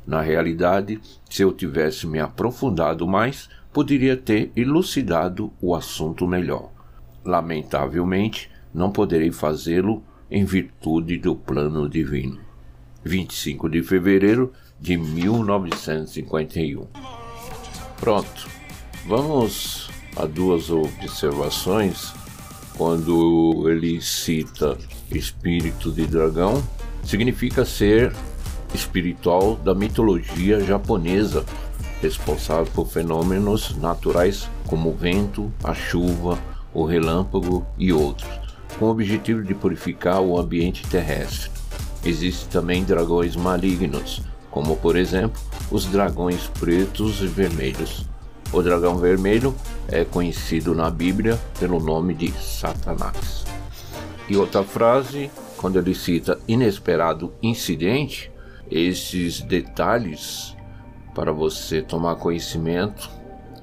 Na 0.06 0.22
realidade, 0.22 1.00
se 1.30 1.42
eu 1.42 1.52
tivesse 1.52 2.06
me 2.06 2.20
aprofundado 2.20 3.08
mais, 3.08 3.50
poderia 3.74 4.16
ter 4.16 4.52
elucidado 4.56 5.52
o 5.60 5.74
assunto 5.76 6.28
melhor. 6.28 6.72
Lamentavelmente, 7.26 8.50
não 8.74 8.92
poderei 8.92 9.32
fazê-lo 9.32 10.04
em 10.30 10.46
virtude 10.46 11.18
do 11.18 11.36
plano 11.36 11.90
divino. 11.90 12.40
25 13.04 13.70
de 13.70 13.84
fevereiro 13.84 14.54
de 14.80 14.98
1951. 14.98 16.88
Pronto. 18.00 18.48
Vamos 19.08 19.90
a 20.16 20.26
duas 20.26 20.70
observações. 20.70 22.14
Quando 22.78 23.70
ele 23.70 24.02
cita 24.02 24.78
espírito 25.12 25.92
de 25.92 26.08
dragão, 26.08 26.64
significa 27.04 27.66
ser 27.66 28.14
espiritual 28.74 29.56
da 29.56 29.76
mitologia 29.76 30.60
japonesa, 30.62 31.46
responsável 32.04 32.72
por 32.74 32.88
fenômenos 32.88 33.76
naturais 33.78 34.50
como 34.68 34.90
o 34.90 34.96
vento, 34.96 35.52
a 35.64 35.74
chuva, 35.74 36.38
o 36.74 36.86
relâmpago 36.86 37.66
e 37.78 37.92
outros 37.92 38.44
com 38.78 38.86
o 38.86 38.90
objetivo 38.90 39.44
de 39.44 39.54
purificar 39.54 40.22
o 40.22 40.38
ambiente 40.38 40.86
terrestre. 40.88 41.52
Existem 42.04 42.50
também 42.50 42.84
dragões 42.84 43.36
malignos, 43.36 44.22
como 44.52 44.76
por 44.76 44.96
exemplo 44.96 45.42
os 45.72 45.86
dragões 45.86 46.48
pretos 46.60 47.22
e 47.22 47.28
vermelhos. 47.28 48.06
O 48.52 48.62
dragão 48.62 48.98
vermelho 48.98 49.56
é 49.88 50.04
conhecido 50.04 50.76
na 50.76 50.90
Bíblia 50.90 51.40
pelo 51.60 51.80
nome 51.80 52.14
de 52.14 52.32
Satanás. 52.32 53.46
E 54.30 54.38
outra 54.38 54.64
frase, 54.64 55.32
quando 55.58 55.80
ele 55.80 55.96
cita 55.96 56.40
inesperado 56.48 57.34
incidente, 57.42 58.32
esses 58.70 59.42
detalhes 59.42 60.53
para 61.14 61.32
você 61.32 61.82
tomar 61.82 62.16
conhecimento 62.16 63.10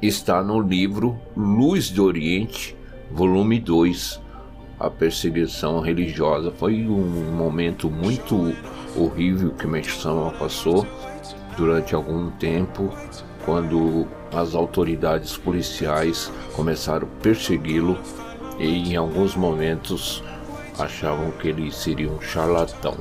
está 0.01 0.43
no 0.43 0.61
livro 0.61 1.19
Luz 1.37 1.91
do 1.91 2.05
Oriente, 2.05 2.77
volume 3.11 3.59
2, 3.59 4.21
a 4.79 4.89
perseguição 4.89 5.81
religiosa. 5.81 6.53
Foi 6.53 6.87
um 6.87 7.35
momento 7.35 7.91
muito 7.91 8.55
horrível 8.97 9.51
que 9.51 9.67
Meixama 9.67 10.31
passou 10.33 10.87
durante 11.57 11.95
algum 11.95 12.31
tempo, 12.31 12.89
quando 13.45 14.07
as 14.33 14.55
autoridades 14.55 15.37
policiais 15.37 16.33
começaram 16.55 17.09
a 17.09 17.23
persegui-lo 17.23 17.99
e 18.59 18.93
em 18.93 18.97
alguns 18.97 19.35
momentos 19.35 20.23
achavam 20.79 21.31
que 21.33 21.49
ele 21.49 21.71
seria 21.73 22.11
um 22.11 22.21
charlatão. 22.21 22.97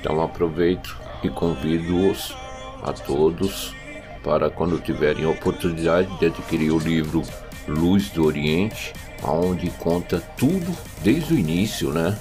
Então 0.00 0.20
aproveito 0.22 0.96
e 1.22 1.28
convido-os 1.28 2.34
a 2.82 2.92
todos 2.92 3.74
para 4.22 4.50
quando 4.50 4.78
tiverem 4.78 5.26
oportunidade 5.26 6.08
de 6.18 6.26
adquirir 6.26 6.72
o 6.72 6.78
livro 6.78 7.22
Luz 7.66 8.10
do 8.10 8.24
Oriente, 8.24 8.92
onde 9.22 9.70
conta 9.70 10.20
tudo 10.36 10.76
desde 11.02 11.34
o 11.34 11.38
início, 11.38 11.92
né, 11.92 12.16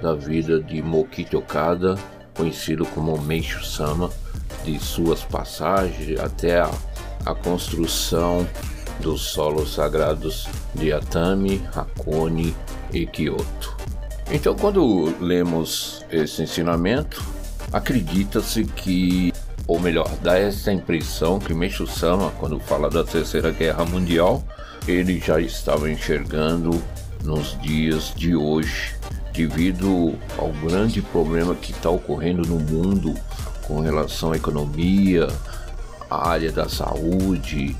da 0.00 0.14
vida 0.14 0.60
de 0.60 0.82
Mokichi 0.82 1.36
Okada, 1.36 1.98
conhecido 2.34 2.86
como 2.86 3.20
Meishu 3.20 3.64
Sama, 3.64 4.10
de 4.64 4.78
suas 4.78 5.22
passagens 5.22 6.18
até 6.20 6.60
a, 6.60 6.70
a 7.24 7.34
construção 7.34 8.46
dos 9.00 9.22
solos 9.22 9.74
sagrados 9.74 10.46
de 10.74 10.92
Atami, 10.92 11.62
Hakone 11.74 12.54
e 12.92 13.06
Kyoto. 13.06 13.76
Então, 14.30 14.54
quando 14.54 15.14
lemos 15.20 16.04
esse 16.10 16.42
ensinamento, 16.42 17.22
acredita-se 17.72 18.64
que, 18.64 19.29
ou 19.70 19.78
melhor, 19.78 20.10
dá 20.20 20.36
essa 20.36 20.72
impressão 20.72 21.38
que 21.38 21.54
Meishu 21.54 21.86
Sama, 21.86 22.32
quando 22.40 22.58
fala 22.58 22.90
da 22.90 23.04
Terceira 23.04 23.52
Guerra 23.52 23.84
Mundial, 23.84 24.42
ele 24.88 25.20
já 25.20 25.40
estava 25.40 25.88
enxergando 25.88 26.82
nos 27.22 27.56
dias 27.62 28.12
de 28.16 28.34
hoje, 28.34 28.96
devido 29.32 30.18
ao 30.36 30.48
grande 30.54 31.00
problema 31.00 31.54
que 31.54 31.70
está 31.70 31.88
ocorrendo 31.88 32.42
no 32.48 32.58
mundo 32.58 33.14
com 33.62 33.78
relação 33.78 34.32
à 34.32 34.36
economia, 34.36 35.28
à 36.10 36.30
área 36.30 36.50
da 36.50 36.68
saúde 36.68 37.76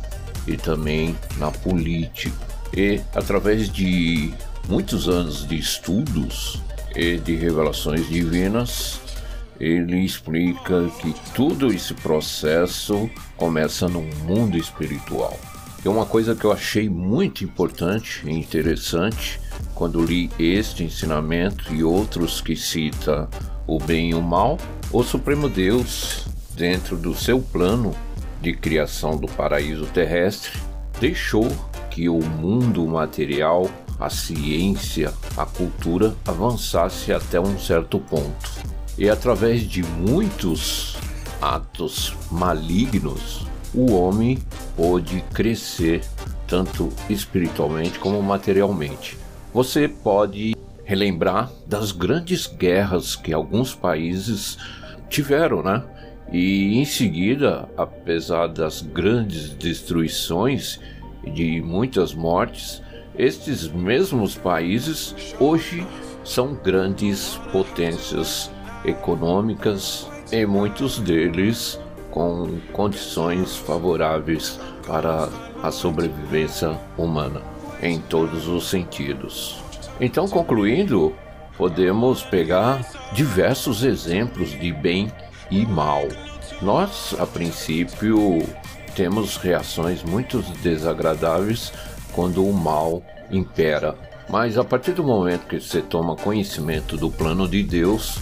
e 0.46 0.56
também 0.56 1.16
na 1.38 1.50
política. 1.50 2.36
E 2.72 3.00
através 3.12 3.68
de 3.68 4.32
muitos 4.68 5.08
anos 5.08 5.44
de 5.44 5.58
estudos 5.58 6.62
e 6.94 7.16
de 7.16 7.34
revelações 7.34 8.08
divinas, 8.08 9.00
ele 9.60 10.02
explica 10.02 10.88
que 11.00 11.14
todo 11.34 11.72
esse 11.72 11.92
processo 11.92 13.10
começa 13.36 13.86
no 13.86 14.00
mundo 14.24 14.56
espiritual. 14.56 15.38
E 15.84 15.88
uma 15.88 16.06
coisa 16.06 16.34
que 16.34 16.44
eu 16.44 16.52
achei 16.52 16.88
muito 16.88 17.44
importante 17.44 18.22
e 18.26 18.30
interessante 18.30 19.40
quando 19.74 20.02
li 20.02 20.30
este 20.38 20.84
ensinamento 20.84 21.74
e 21.74 21.84
outros 21.84 22.40
que 22.40 22.56
cita 22.56 23.28
o 23.66 23.78
bem 23.78 24.10
e 24.10 24.14
o 24.14 24.22
mal, 24.22 24.58
o 24.92 25.02
Supremo 25.02 25.48
Deus, 25.48 26.26
dentro 26.54 26.96
do 26.96 27.14
seu 27.14 27.40
plano 27.40 27.94
de 28.40 28.52
criação 28.52 29.16
do 29.16 29.26
paraíso 29.26 29.86
terrestre, 29.86 30.52
deixou 30.98 31.48
que 31.90 32.08
o 32.08 32.18
mundo 32.18 32.86
material, 32.86 33.70
a 33.98 34.08
ciência, 34.08 35.12
a 35.36 35.44
cultura 35.44 36.14
avançasse 36.26 37.12
até 37.12 37.40
um 37.40 37.58
certo 37.58 37.98
ponto. 37.98 38.79
E 39.00 39.08
através 39.08 39.62
de 39.62 39.82
muitos 39.82 40.94
atos 41.40 42.14
malignos, 42.30 43.46
o 43.74 43.94
homem 43.94 44.38
pôde 44.76 45.24
crescer 45.32 46.02
tanto 46.46 46.92
espiritualmente 47.08 47.98
como 47.98 48.22
materialmente. 48.22 49.16
Você 49.54 49.88
pode 49.88 50.54
relembrar 50.84 51.50
das 51.66 51.92
grandes 51.92 52.46
guerras 52.46 53.16
que 53.16 53.32
alguns 53.32 53.74
países 53.74 54.58
tiveram, 55.08 55.62
né? 55.62 55.82
E 56.30 56.76
em 56.78 56.84
seguida, 56.84 57.70
apesar 57.78 58.48
das 58.48 58.82
grandes 58.82 59.48
destruições 59.48 60.78
e 61.24 61.30
de 61.30 61.62
muitas 61.62 62.12
mortes, 62.12 62.82
estes 63.16 63.66
mesmos 63.66 64.34
países 64.34 65.14
hoje 65.40 65.86
são 66.22 66.52
grandes 66.52 67.40
potências 67.50 68.50
econômicas 68.84 70.08
e 70.32 70.44
muitos 70.46 70.98
deles 70.98 71.80
com 72.10 72.58
condições 72.72 73.56
favoráveis 73.56 74.58
para 74.86 75.28
a 75.62 75.70
sobrevivência 75.70 76.78
humana 76.96 77.42
em 77.82 77.98
todos 77.98 78.46
os 78.48 78.68
sentidos. 78.68 79.62
Então, 80.00 80.28
concluindo, 80.28 81.14
podemos 81.56 82.22
pegar 82.22 82.84
diversos 83.12 83.84
exemplos 83.84 84.50
de 84.50 84.72
bem 84.72 85.12
e 85.50 85.64
mal. 85.66 86.04
Nós, 86.62 87.14
a 87.18 87.26
princípio, 87.26 88.38
temos 88.94 89.36
reações 89.36 90.02
muito 90.02 90.42
desagradáveis 90.62 91.72
quando 92.12 92.44
o 92.44 92.52
mal 92.52 93.02
impera. 93.30 93.96
Mas 94.28 94.56
a 94.58 94.64
partir 94.64 94.92
do 94.92 95.02
momento 95.02 95.46
que 95.46 95.60
você 95.60 95.80
toma 95.80 96.16
conhecimento 96.16 96.96
do 96.96 97.10
plano 97.10 97.48
de 97.48 97.62
Deus, 97.62 98.18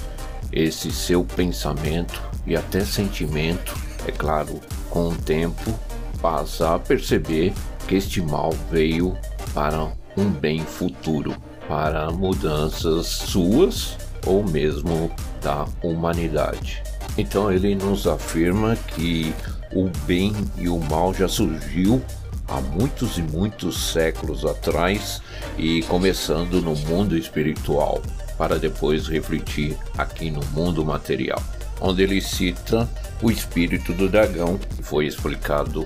esse 0.52 0.90
seu 0.90 1.24
pensamento 1.24 2.22
e 2.46 2.56
até 2.56 2.84
sentimento, 2.84 3.74
é 4.06 4.12
claro, 4.12 4.60
com 4.90 5.08
o 5.08 5.16
tempo, 5.16 5.78
passa 6.20 6.74
a 6.74 6.78
perceber 6.78 7.52
que 7.86 7.96
este 7.96 8.20
mal 8.20 8.52
veio 8.70 9.16
para 9.54 9.92
um 10.16 10.30
bem 10.30 10.60
futuro, 10.60 11.34
para 11.68 12.10
mudanças 12.10 13.06
suas 13.06 13.96
ou 14.26 14.42
mesmo 14.42 15.10
da 15.42 15.66
humanidade. 15.82 16.82
Então 17.16 17.52
ele 17.52 17.74
nos 17.74 18.06
afirma 18.06 18.76
que 18.76 19.34
o 19.72 19.90
bem 20.06 20.32
e 20.56 20.68
o 20.68 20.78
mal 20.78 21.12
já 21.12 21.28
surgiu 21.28 22.02
há 22.48 22.60
muitos 22.60 23.18
e 23.18 23.22
muitos 23.22 23.92
séculos 23.92 24.44
atrás 24.44 25.20
e 25.58 25.82
começando 25.82 26.62
no 26.62 26.74
mundo 26.74 27.16
espiritual, 27.16 28.00
para 28.38 28.56
depois 28.58 29.08
refletir 29.08 29.76
aqui 29.98 30.30
no 30.30 30.42
mundo 30.52 30.84
material, 30.84 31.42
onde 31.80 32.04
ele 32.04 32.20
cita 32.20 32.88
o 33.20 33.30
espírito 33.30 33.92
do 33.92 34.08
dragão, 34.08 34.56
que 34.56 34.82
foi 34.82 35.06
explicado 35.06 35.84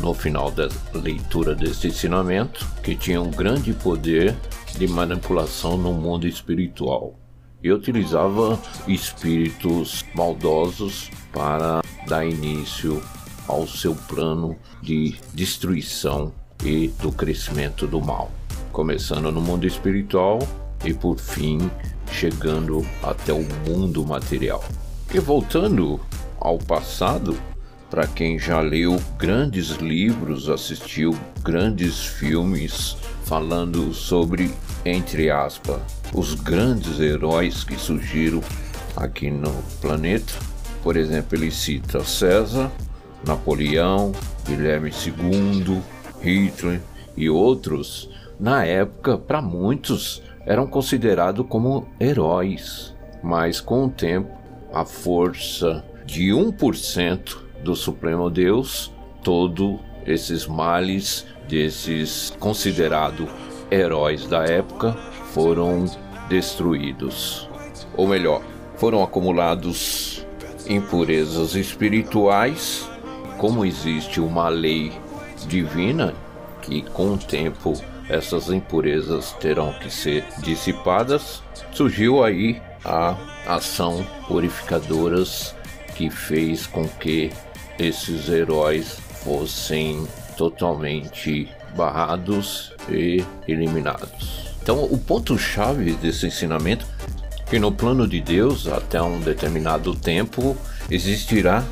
no 0.00 0.14
final 0.14 0.50
da 0.50 0.68
leitura 0.94 1.54
deste 1.54 1.88
ensinamento, 1.88 2.66
que 2.82 2.96
tinha 2.96 3.20
um 3.20 3.30
grande 3.30 3.74
poder 3.74 4.34
de 4.78 4.88
manipulação 4.88 5.76
no 5.76 5.92
mundo 5.92 6.26
espiritual. 6.26 7.14
E 7.62 7.70
utilizava 7.70 8.58
espíritos 8.88 10.02
maldosos 10.14 11.10
para 11.30 11.82
dar 12.06 12.24
início 12.24 13.02
ao 13.46 13.66
seu 13.66 13.94
plano 13.94 14.56
de 14.82 15.16
destruição 15.34 16.32
e 16.64 16.88
do 17.02 17.12
crescimento 17.12 17.86
do 17.86 18.00
mal, 18.00 18.30
começando 18.72 19.30
no 19.30 19.42
mundo 19.42 19.66
espiritual 19.66 20.38
e 20.84 20.92
por 20.92 21.18
fim 21.18 21.70
chegando 22.10 22.86
até 23.02 23.32
o 23.32 23.46
mundo 23.66 24.04
material. 24.04 24.64
E 25.12 25.18
voltando 25.18 26.00
ao 26.38 26.58
passado, 26.58 27.36
para 27.90 28.06
quem 28.06 28.38
já 28.38 28.60
leu 28.60 29.00
grandes 29.18 29.70
livros, 29.76 30.48
assistiu 30.48 31.16
grandes 31.42 32.06
filmes 32.06 32.96
falando 33.24 33.92
sobre, 33.92 34.52
entre 34.84 35.30
aspas, 35.30 35.80
os 36.14 36.34
grandes 36.34 37.00
heróis 37.00 37.64
que 37.64 37.76
surgiram 37.76 38.40
aqui 38.96 39.30
no 39.30 39.52
planeta. 39.80 40.32
Por 40.82 40.96
exemplo, 40.96 41.36
ele 41.36 41.50
cita 41.50 42.04
César, 42.04 42.70
Napoleão, 43.24 44.12
Guilherme 44.46 44.90
II, 44.90 45.80
Hitler 46.22 46.80
e 47.16 47.28
outros. 47.28 48.08
Na 48.38 48.64
época, 48.64 49.18
para 49.18 49.42
muitos, 49.42 50.22
eram 50.46 50.66
considerados 50.66 51.46
como 51.48 51.86
heróis, 51.98 52.94
mas 53.22 53.60
com 53.60 53.86
o 53.86 53.90
tempo, 53.90 54.30
a 54.72 54.84
força 54.84 55.84
de 56.06 56.30
1% 56.30 57.36
do 57.62 57.76
Supremo 57.76 58.30
Deus, 58.30 58.92
todos 59.22 59.78
esses 60.06 60.46
males 60.46 61.26
desses 61.48 62.34
considerados 62.38 63.28
heróis 63.70 64.26
da 64.26 64.44
época 64.44 64.92
foram 65.32 65.84
destruídos. 66.28 67.48
Ou 67.96 68.06
melhor, 68.06 68.42
foram 68.76 69.02
acumulados 69.02 70.24
impurezas 70.68 71.54
espirituais, 71.54 72.88
como 73.38 73.64
existe 73.64 74.20
uma 74.20 74.48
lei 74.48 74.92
divina 75.48 76.14
que 76.62 76.82
com 76.82 77.14
o 77.14 77.18
tempo 77.18 77.74
essas 78.10 78.50
impurezas 78.50 79.32
terão 79.40 79.72
que 79.74 79.88
ser 79.88 80.24
dissipadas, 80.42 81.42
surgiu 81.72 82.24
aí 82.24 82.60
a 82.84 83.16
ação 83.46 84.04
purificadoras 84.26 85.54
que 85.94 86.10
fez 86.10 86.66
com 86.66 86.88
que 86.88 87.30
esses 87.78 88.28
heróis 88.28 88.98
fossem 89.22 90.06
totalmente 90.36 91.48
barrados 91.76 92.72
e 92.88 93.24
eliminados. 93.46 94.50
Então, 94.62 94.84
o 94.84 94.98
ponto-chave 94.98 95.92
desse 95.92 96.26
ensinamento 96.26 96.86
é 97.46 97.50
que 97.50 97.58
no 97.58 97.70
plano 97.70 98.08
de 98.08 98.20
Deus, 98.20 98.66
até 98.66 99.00
um 99.00 99.20
determinado 99.20 99.94
tempo, 99.94 100.56
existirá 100.90 101.64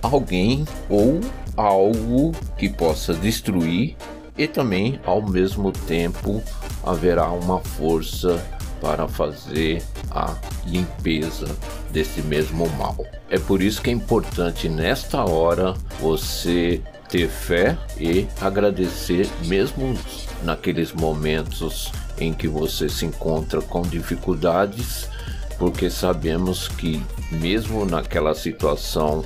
alguém 0.00 0.64
ou 0.88 1.20
algo 1.56 2.32
que 2.56 2.68
possa 2.68 3.14
destruir 3.14 3.96
e 4.36 4.46
também 4.46 5.00
ao 5.04 5.22
mesmo 5.22 5.72
tempo 5.72 6.42
haverá 6.84 7.30
uma 7.30 7.60
força 7.60 8.42
para 8.80 9.06
fazer 9.06 9.82
a 10.10 10.34
limpeza 10.66 11.46
desse 11.90 12.20
mesmo 12.22 12.68
mal. 12.70 12.96
É 13.30 13.38
por 13.38 13.62
isso 13.62 13.80
que 13.80 13.90
é 13.90 13.92
importante 13.92 14.68
nesta 14.68 15.24
hora 15.24 15.74
você 16.00 16.82
ter 17.08 17.28
fé 17.28 17.78
e 17.98 18.26
agradecer 18.40 19.28
mesmo 19.44 19.96
naqueles 20.42 20.92
momentos 20.92 21.92
em 22.18 22.32
que 22.32 22.48
você 22.48 22.88
se 22.88 23.06
encontra 23.06 23.60
com 23.60 23.82
dificuldades, 23.82 25.08
porque 25.58 25.88
sabemos 25.88 26.66
que 26.66 27.00
mesmo 27.30 27.84
naquela 27.84 28.34
situação 28.34 29.24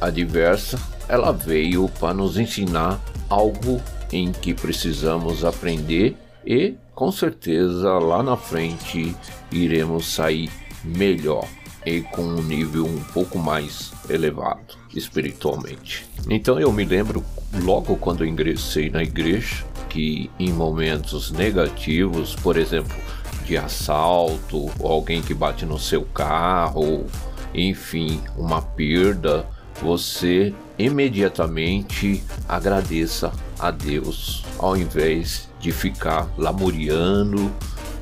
adversa, 0.00 0.78
ela 1.08 1.32
veio 1.32 1.88
para 1.88 2.12
nos 2.12 2.36
ensinar 2.36 3.00
algo 3.28 3.80
em 4.12 4.32
que 4.32 4.54
precisamos 4.54 5.44
aprender 5.44 6.16
e 6.44 6.74
com 6.94 7.12
certeza 7.12 7.92
lá 7.98 8.22
na 8.22 8.36
frente 8.36 9.14
iremos 9.52 10.06
sair 10.12 10.50
melhor 10.84 11.46
e 11.84 12.00
com 12.00 12.22
um 12.22 12.42
nível 12.42 12.86
um 12.86 13.02
pouco 13.12 13.38
mais 13.38 13.92
elevado 14.08 14.76
espiritualmente. 14.94 16.06
Então 16.28 16.58
eu 16.58 16.72
me 16.72 16.84
lembro 16.84 17.24
logo 17.62 17.96
quando 17.96 18.26
ingressei 18.26 18.90
na 18.90 19.02
igreja 19.02 19.64
que 19.88 20.30
em 20.38 20.52
momentos 20.52 21.30
negativos, 21.30 22.34
por 22.36 22.56
exemplo, 22.56 22.96
de 23.44 23.56
assalto, 23.56 24.70
alguém 24.80 25.22
que 25.22 25.32
bate 25.32 25.64
no 25.64 25.78
seu 25.78 26.02
carro, 26.02 27.06
enfim, 27.54 28.20
uma 28.36 28.60
perda, 28.60 29.46
você 29.80 30.52
imediatamente 30.78 32.22
agradeça 32.46 33.32
a 33.58 33.70
Deus, 33.70 34.44
ao 34.58 34.76
invés 34.76 35.48
de 35.60 35.72
ficar 35.72 36.28
lamuriando, 36.36 37.52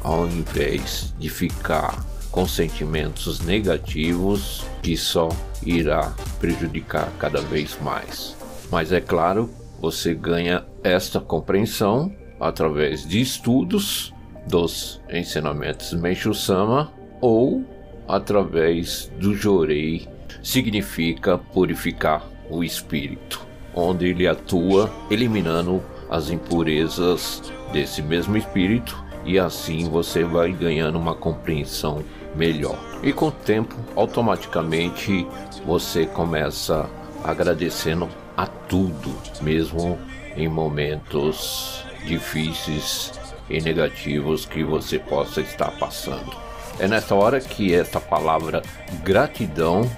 ao 0.03 0.27
invés 0.27 1.15
de 1.19 1.29
ficar 1.29 2.05
com 2.31 2.47
sentimentos 2.47 3.41
negativos 3.41 4.65
que 4.83 4.97
só 4.97 5.29
irá 5.65 6.13
prejudicar 6.39 7.11
cada 7.19 7.41
vez 7.41 7.79
mais. 7.81 8.37
Mas 8.71 8.93
é 8.93 9.01
claro, 9.01 9.51
você 9.81 10.15
ganha 10.15 10.65
esta 10.83 11.21
compreensão 11.21 12.15
através 12.39 13.07
de 13.07 13.21
estudos 13.21 14.13
dos 14.47 15.01
ensinamentos 15.11 15.93
Meishu 15.95 16.35
Sama 16.35 16.93
ou 17.21 17.65
através 18.07 19.11
do 19.19 19.35
Jorei, 19.35 20.09
significa 20.43 21.39
purificar 21.39 22.25
o 22.49 22.63
espírito, 22.63 23.47
onde 23.77 24.07
ele 24.07 24.27
atua 24.27 24.91
eliminando 25.11 25.83
as 26.11 26.31
impurezas 26.31 27.43
desse 27.73 28.01
mesmo 28.01 28.37
espírito 28.37 29.05
e 29.25 29.39
assim 29.39 29.89
você 29.89 30.25
vai 30.25 30.53
ganhando 30.53 30.99
uma 30.99 31.15
compreensão 31.15 32.03
melhor. 32.35 32.79
E 33.03 33.13
com 33.13 33.27
o 33.29 33.33
tempo, 33.33 33.75
automaticamente 33.95 35.27
você 35.67 36.07
começa 36.07 36.89
agradecendo 37.23 38.09
a 38.37 38.47
tudo, 38.47 39.15
mesmo 39.43 39.99
em 40.37 40.49
momentos 40.49 41.85
difíceis 42.05 43.13
e 43.51 43.61
negativos 43.61 44.47
que 44.47 44.63
você 44.63 44.99
possa 44.99 45.41
estar 45.41 45.71
passando. 45.79 46.33
É 46.79 46.87
nessa 46.87 47.15
hora 47.15 47.41
que 47.41 47.75
essa 47.75 47.99
palavra 47.99 48.63
gratidão, 49.03 49.91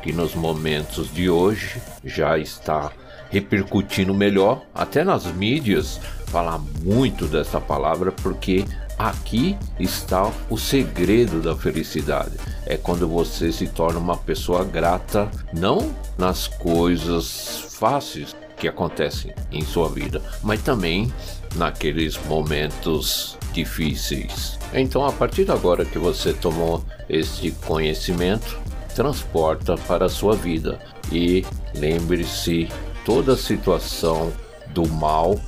que 0.00 0.12
nos 0.12 0.34
momentos 0.34 1.12
de 1.12 1.28
hoje 1.28 1.82
já 2.04 2.38
está 2.38 2.92
repercutindo 3.30 4.12
melhor, 4.12 4.62
até 4.74 5.02
nas 5.02 5.24
mídias, 5.26 6.00
falar 6.26 6.58
muito 6.82 7.26
dessa 7.26 7.60
palavra 7.60 8.12
porque 8.12 8.64
Aqui 9.00 9.56
está 9.78 10.30
o 10.50 10.58
segredo 10.58 11.40
da 11.40 11.56
felicidade. 11.56 12.36
É 12.66 12.76
quando 12.76 13.08
você 13.08 13.50
se 13.50 13.66
torna 13.66 13.98
uma 13.98 14.18
pessoa 14.18 14.62
grata, 14.62 15.30
não 15.54 15.90
nas 16.18 16.46
coisas 16.46 17.76
fáceis 17.78 18.36
que 18.58 18.68
acontecem 18.68 19.32
em 19.50 19.64
sua 19.64 19.88
vida, 19.88 20.20
mas 20.42 20.60
também 20.60 21.10
naqueles 21.56 22.22
momentos 22.26 23.38
difíceis. 23.54 24.58
Então, 24.74 25.06
a 25.06 25.12
partir 25.12 25.46
de 25.46 25.52
agora 25.52 25.86
que 25.86 25.98
você 25.98 26.34
tomou 26.34 26.84
este 27.08 27.52
conhecimento, 27.52 28.60
transporta 28.94 29.78
para 29.78 30.04
a 30.04 30.10
sua 30.10 30.36
vida 30.36 30.78
e 31.10 31.42
lembre-se 31.74 32.68
toda 33.04 33.36
situação 33.36 34.32
do 34.68 34.88
mal 34.88 35.38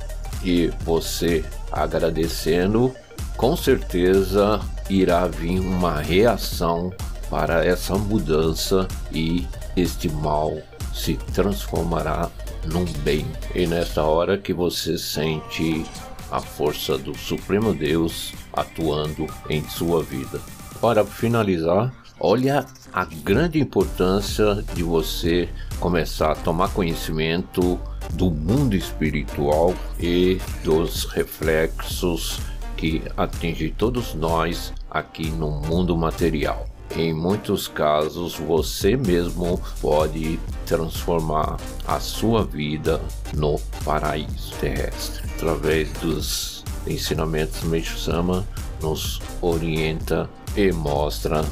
e 0.43 0.67
você 0.83 1.43
agradecendo, 1.71 2.93
com 3.37 3.55
certeza 3.55 4.59
irá 4.89 5.27
vir 5.27 5.59
uma 5.59 5.99
reação 5.99 6.91
para 7.29 7.65
essa 7.65 7.95
mudança 7.95 8.87
e 9.11 9.47
este 9.75 10.09
mal 10.09 10.55
se 10.93 11.15
transformará 11.33 12.29
num 12.65 12.85
bem. 13.03 13.25
E 13.55 13.65
nesta 13.65 14.03
hora 14.03 14.37
que 14.37 14.53
você 14.53 14.97
sente 14.97 15.85
a 16.31 16.39
força 16.39 16.97
do 16.97 17.17
Supremo 17.17 17.73
Deus 17.73 18.33
atuando 18.51 19.27
em 19.49 19.67
sua 19.67 20.03
vida. 20.03 20.39
Para 20.79 21.05
finalizar, 21.05 21.93
olha 22.19 22.65
a 22.91 23.05
grande 23.05 23.59
importância 23.59 24.63
de 24.73 24.83
você 24.83 25.49
começar 25.79 26.31
a 26.31 26.35
tomar 26.35 26.69
conhecimento 26.69 27.79
do 28.13 28.29
mundo 28.29 28.75
espiritual 28.75 29.73
e 29.99 30.39
dos 30.63 31.05
reflexos 31.05 32.39
que 32.77 33.01
atingem 33.15 33.71
todos 33.71 34.13
nós 34.13 34.73
aqui 34.89 35.29
no 35.31 35.49
mundo 35.49 35.95
material. 35.97 36.67
Em 36.95 37.11
muitos 37.11 37.67
casos, 37.67 38.35
você 38.35 38.95
mesmo 38.95 39.59
pode 39.81 40.39
transformar 40.65 41.57
a 41.87 41.99
sua 41.99 42.43
vida 42.43 43.01
no 43.33 43.59
paraíso 43.83 44.53
terrestre. 44.59 45.23
Através 45.35 45.91
dos 45.93 46.63
ensinamentos 46.85 47.63
Meixo 47.63 47.97
Sama, 47.97 48.45
nos 48.79 49.19
orienta 49.41 50.29
e 50.55 50.71
mostra 50.71 51.43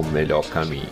o 0.00 0.04
melhor 0.04 0.44
caminho. 0.46 0.88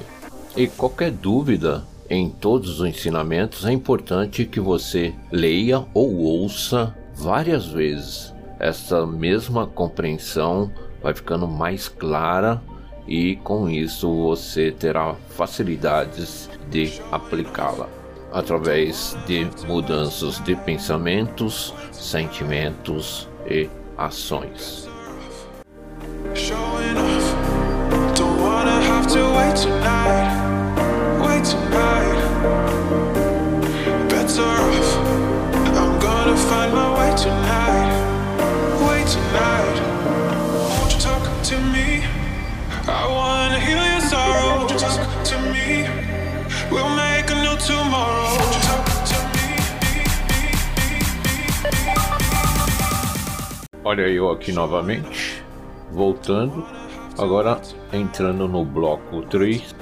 E 0.57 0.67
qualquer 0.67 1.11
dúvida 1.11 1.85
em 2.11 2.29
todos 2.29 2.81
os 2.81 2.89
ensinamentos, 2.89 3.65
é 3.65 3.73
importante 3.73 4.45
que 4.45 4.59
você 4.59 5.15
leia 5.31 5.87
ou 5.95 6.17
ouça 6.17 6.93
várias 7.15 7.69
vezes. 7.69 8.35
Essa 8.59 9.07
mesma 9.07 9.65
compreensão 9.65 10.73
vai 11.01 11.15
ficando 11.15 11.47
mais 11.47 11.89
clara 11.89 12.61
e 13.07 13.37
com 13.37 13.71
isso 13.71 14.13
você 14.13 14.73
terá 14.73 15.15
facilidades 15.37 16.51
de 16.69 17.01
aplicá-la 17.13 17.89
através 18.33 19.17
de 19.27 19.49
mudanças 19.67 20.43
de 20.45 20.55
pensamentos, 20.57 21.73
sentimentos 21.93 23.29
e 23.49 23.69
ações. 23.97 24.89
Olha 53.83 54.03
eu 54.03 54.31
aqui 54.31 54.53
novamente, 54.53 55.43
voltando, 55.91 56.65
agora 57.19 57.61
entrando 57.93 58.47
no 58.49 58.65
bloco 58.65 59.23
3, 59.23 59.75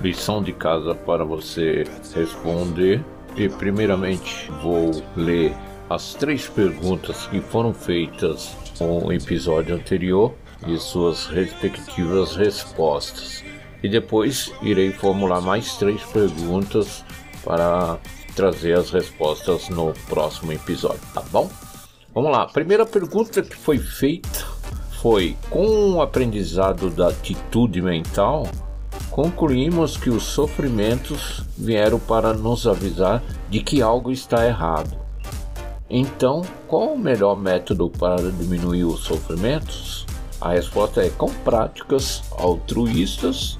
lição 0.00 0.42
de 0.42 0.52
casa 0.52 0.94
para 0.94 1.24
você 1.24 1.84
responder. 2.14 3.04
E 3.36 3.48
primeiramente 3.48 4.50
vou 4.62 4.90
ler 5.16 5.54
as 5.88 6.14
três 6.14 6.48
perguntas 6.48 7.26
que 7.26 7.40
foram 7.40 7.72
feitas 7.72 8.56
no 8.80 9.12
episódio 9.12 9.74
anterior 9.74 10.34
e 10.66 10.76
suas 10.78 11.26
respectivas 11.26 12.36
respostas. 12.36 13.44
E 13.82 13.88
depois 13.88 14.52
irei 14.60 14.90
formular 14.90 15.40
mais 15.40 15.76
três 15.76 16.02
perguntas 16.04 17.04
para 17.44 17.98
trazer 18.34 18.76
as 18.76 18.90
respostas 18.90 19.68
no 19.68 19.92
próximo 20.08 20.52
episódio, 20.52 21.00
tá 21.14 21.22
bom? 21.30 21.48
Vamos 22.14 22.32
lá. 22.32 22.46
Primeira 22.46 22.84
pergunta 22.84 23.42
que 23.42 23.56
foi 23.56 23.78
feita 23.78 24.57
foi: 25.00 25.36
com 25.50 25.94
o 25.94 26.02
aprendizado 26.02 26.90
da 26.90 27.08
atitude 27.08 27.80
mental, 27.80 28.46
concluímos 29.10 29.96
que 29.96 30.10
os 30.10 30.24
sofrimentos 30.24 31.44
vieram 31.56 31.98
para 31.98 32.32
nos 32.34 32.66
avisar 32.66 33.22
de 33.48 33.60
que 33.60 33.80
algo 33.80 34.10
está 34.10 34.46
errado. 34.46 34.96
Então, 35.90 36.42
qual 36.66 36.92
o 36.92 36.98
melhor 36.98 37.36
método 37.36 37.88
para 37.88 38.30
diminuir 38.30 38.84
os 38.84 39.00
sofrimentos? 39.00 40.06
A 40.40 40.50
resposta 40.50 41.00
é 41.00 41.10
com 41.10 41.28
práticas 41.28 42.22
altruístas 42.30 43.58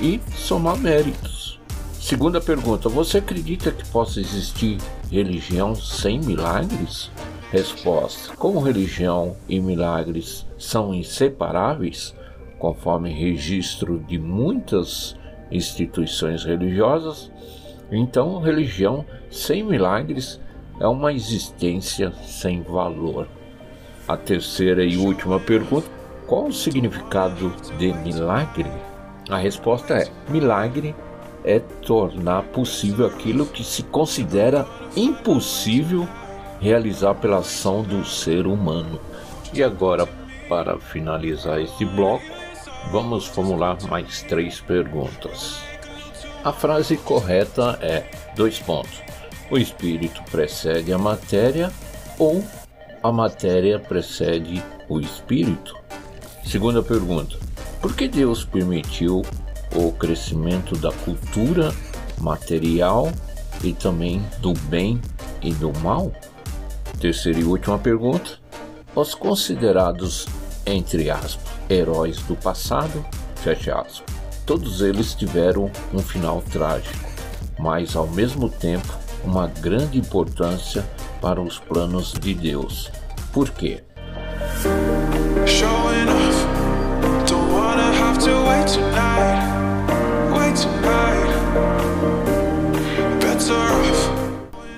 e 0.00 0.20
somar 0.34 0.76
méritos. 0.76 1.60
Segunda 2.00 2.40
pergunta: 2.40 2.88
você 2.88 3.18
acredita 3.18 3.70
que 3.70 3.86
possa 3.88 4.20
existir 4.20 4.78
religião 5.10 5.74
sem 5.74 6.18
milagres? 6.20 7.10
Resposta: 7.50 8.36
como 8.36 8.60
religião 8.60 9.34
e 9.48 9.58
milagres 9.58 10.46
são 10.58 10.92
inseparáveis, 10.92 12.14
conforme 12.58 13.10
registro 13.10 13.98
de 14.00 14.18
muitas 14.18 15.16
instituições 15.50 16.44
religiosas, 16.44 17.30
então 17.90 18.38
religião 18.38 19.02
sem 19.30 19.62
milagres 19.62 20.38
é 20.78 20.86
uma 20.86 21.10
existência 21.10 22.12
sem 22.22 22.60
valor. 22.62 23.26
A 24.06 24.14
terceira 24.14 24.84
e 24.84 24.98
última 24.98 25.40
pergunta: 25.40 25.88
qual 26.26 26.48
o 26.48 26.52
significado 26.52 27.50
de 27.78 27.94
milagre? 27.94 28.70
A 29.30 29.38
resposta 29.38 29.94
é: 29.94 30.08
milagre 30.28 30.94
é 31.42 31.58
tornar 31.58 32.42
possível 32.42 33.06
aquilo 33.06 33.46
que 33.46 33.64
se 33.64 33.84
considera 33.84 34.66
impossível 34.94 36.06
realizar 36.60 37.14
pela 37.14 37.38
ação 37.38 37.82
do 37.82 38.04
ser 38.04 38.46
humano. 38.46 39.00
E 39.52 39.62
agora, 39.62 40.06
para 40.48 40.78
finalizar 40.78 41.60
este 41.60 41.84
bloco, 41.84 42.24
vamos 42.90 43.26
formular 43.26 43.76
mais 43.88 44.22
três 44.22 44.60
perguntas. 44.60 45.60
A 46.44 46.52
frase 46.52 46.96
correta 46.96 47.78
é: 47.80 48.04
dois 48.34 48.58
pontos 48.58 49.08
o 49.50 49.56
espírito 49.56 50.22
precede 50.30 50.92
a 50.92 50.98
matéria 50.98 51.72
ou 52.18 52.44
a 53.02 53.10
matéria 53.10 53.78
precede 53.78 54.62
o 54.88 55.00
espírito? 55.00 55.74
Segunda 56.44 56.82
pergunta: 56.82 57.36
por 57.80 57.94
que 57.94 58.08
Deus 58.08 58.44
permitiu 58.44 59.22
o 59.74 59.92
crescimento 59.92 60.76
da 60.76 60.92
cultura 60.92 61.72
material 62.18 63.10
e 63.62 63.72
também 63.72 64.22
do 64.40 64.52
bem 64.52 65.00
e 65.42 65.52
do 65.52 65.72
mal? 65.80 66.12
Terceira 67.00 67.38
e 67.38 67.44
última 67.44 67.78
pergunta: 67.78 68.38
os 68.94 69.14
considerados, 69.14 70.26
entre 70.66 71.10
aspas, 71.10 71.52
heróis 71.70 72.18
do 72.22 72.34
passado, 72.34 73.04
fecha 73.36 73.74
aspas, 73.80 74.02
todos 74.44 74.80
eles 74.80 75.14
tiveram 75.14 75.70
um 75.94 76.00
final 76.00 76.42
trágico, 76.50 77.08
mas 77.58 77.94
ao 77.94 78.08
mesmo 78.08 78.48
tempo 78.48 78.98
uma 79.24 79.46
grande 79.46 79.98
importância 79.98 80.84
para 81.20 81.40
os 81.40 81.58
planos 81.58 82.12
de 82.12 82.34
Deus. 82.34 82.90
Por 83.32 83.50
quê? 83.50 83.82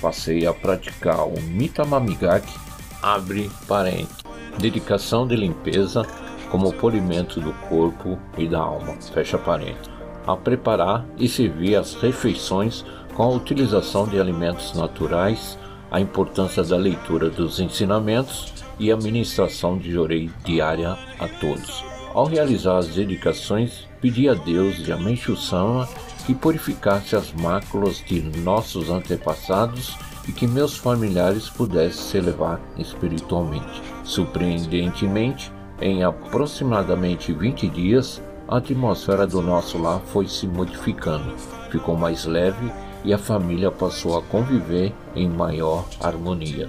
Passei 0.00 0.46
a 0.46 0.52
praticar 0.54 1.26
o 1.26 1.38
Mitamamigaki, 1.42 2.58
abre 3.02 3.50
parente, 3.68 4.19
dedicação 4.58 5.26
de 5.26 5.36
limpeza 5.36 6.06
como 6.50 6.72
polimento 6.72 7.40
do 7.40 7.52
corpo 7.68 8.18
e 8.36 8.46
da 8.46 8.58
alma, 8.58 8.94
fecha 9.12 9.38
parente, 9.38 9.88
a 10.26 10.36
preparar 10.36 11.06
e 11.16 11.28
servir 11.28 11.76
as 11.76 11.94
refeições 11.94 12.84
com 13.14 13.22
a 13.22 13.28
utilização 13.28 14.06
de 14.06 14.20
alimentos 14.20 14.74
naturais, 14.74 15.58
a 15.90 16.00
importância 16.00 16.62
da 16.62 16.76
leitura 16.76 17.30
dos 17.30 17.60
ensinamentos 17.60 18.52
e 18.78 18.90
a 18.90 18.96
ministração 18.96 19.78
de 19.78 19.90
jorei 19.90 20.30
diária 20.44 20.96
a 21.18 21.28
todos. 21.40 21.84
Ao 22.12 22.24
realizar 22.24 22.78
as 22.78 22.88
dedicações, 22.88 23.86
pedi 24.00 24.28
a 24.28 24.34
Deus 24.34 24.76
de 24.76 24.92
Amenshu-sama 24.92 25.88
que 26.26 26.34
purificasse 26.34 27.14
as 27.14 27.32
máculas 27.32 28.02
de 28.04 28.20
nossos 28.40 28.90
antepassados 28.90 29.96
e 30.28 30.32
que 30.32 30.46
meus 30.46 30.76
familiares 30.76 31.48
pudessem 31.48 32.02
se 32.02 32.18
elevar 32.18 32.60
espiritualmente. 32.76 33.82
Surpreendentemente, 34.04 35.52
em 35.80 36.02
aproximadamente 36.04 37.32
20 37.32 37.68
dias, 37.68 38.22
a 38.46 38.58
atmosfera 38.58 39.26
do 39.26 39.40
nosso 39.40 39.78
lar 39.78 40.00
foi 40.00 40.26
se 40.26 40.46
modificando, 40.46 41.34
ficou 41.70 41.96
mais 41.96 42.24
leve 42.24 42.70
e 43.04 43.14
a 43.14 43.18
família 43.18 43.70
passou 43.70 44.18
a 44.18 44.22
conviver 44.22 44.92
em 45.14 45.28
maior 45.28 45.86
harmonia. 46.00 46.68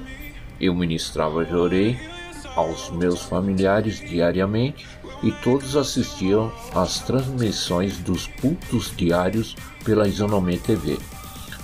Eu 0.59 0.75
ministrava 0.75 1.43
jorei 1.43 1.99
aos 2.55 2.89
meus 2.91 3.21
familiares 3.21 3.99
diariamente 3.99 4.87
e 5.23 5.31
todos 5.31 5.75
assistiam 5.75 6.51
às 6.73 6.99
transmissões 6.99 7.97
dos 7.97 8.27
cultos 8.27 8.93
diários 8.95 9.55
pela 9.83 10.07
Isonomê 10.07 10.57
TV. 10.57 10.97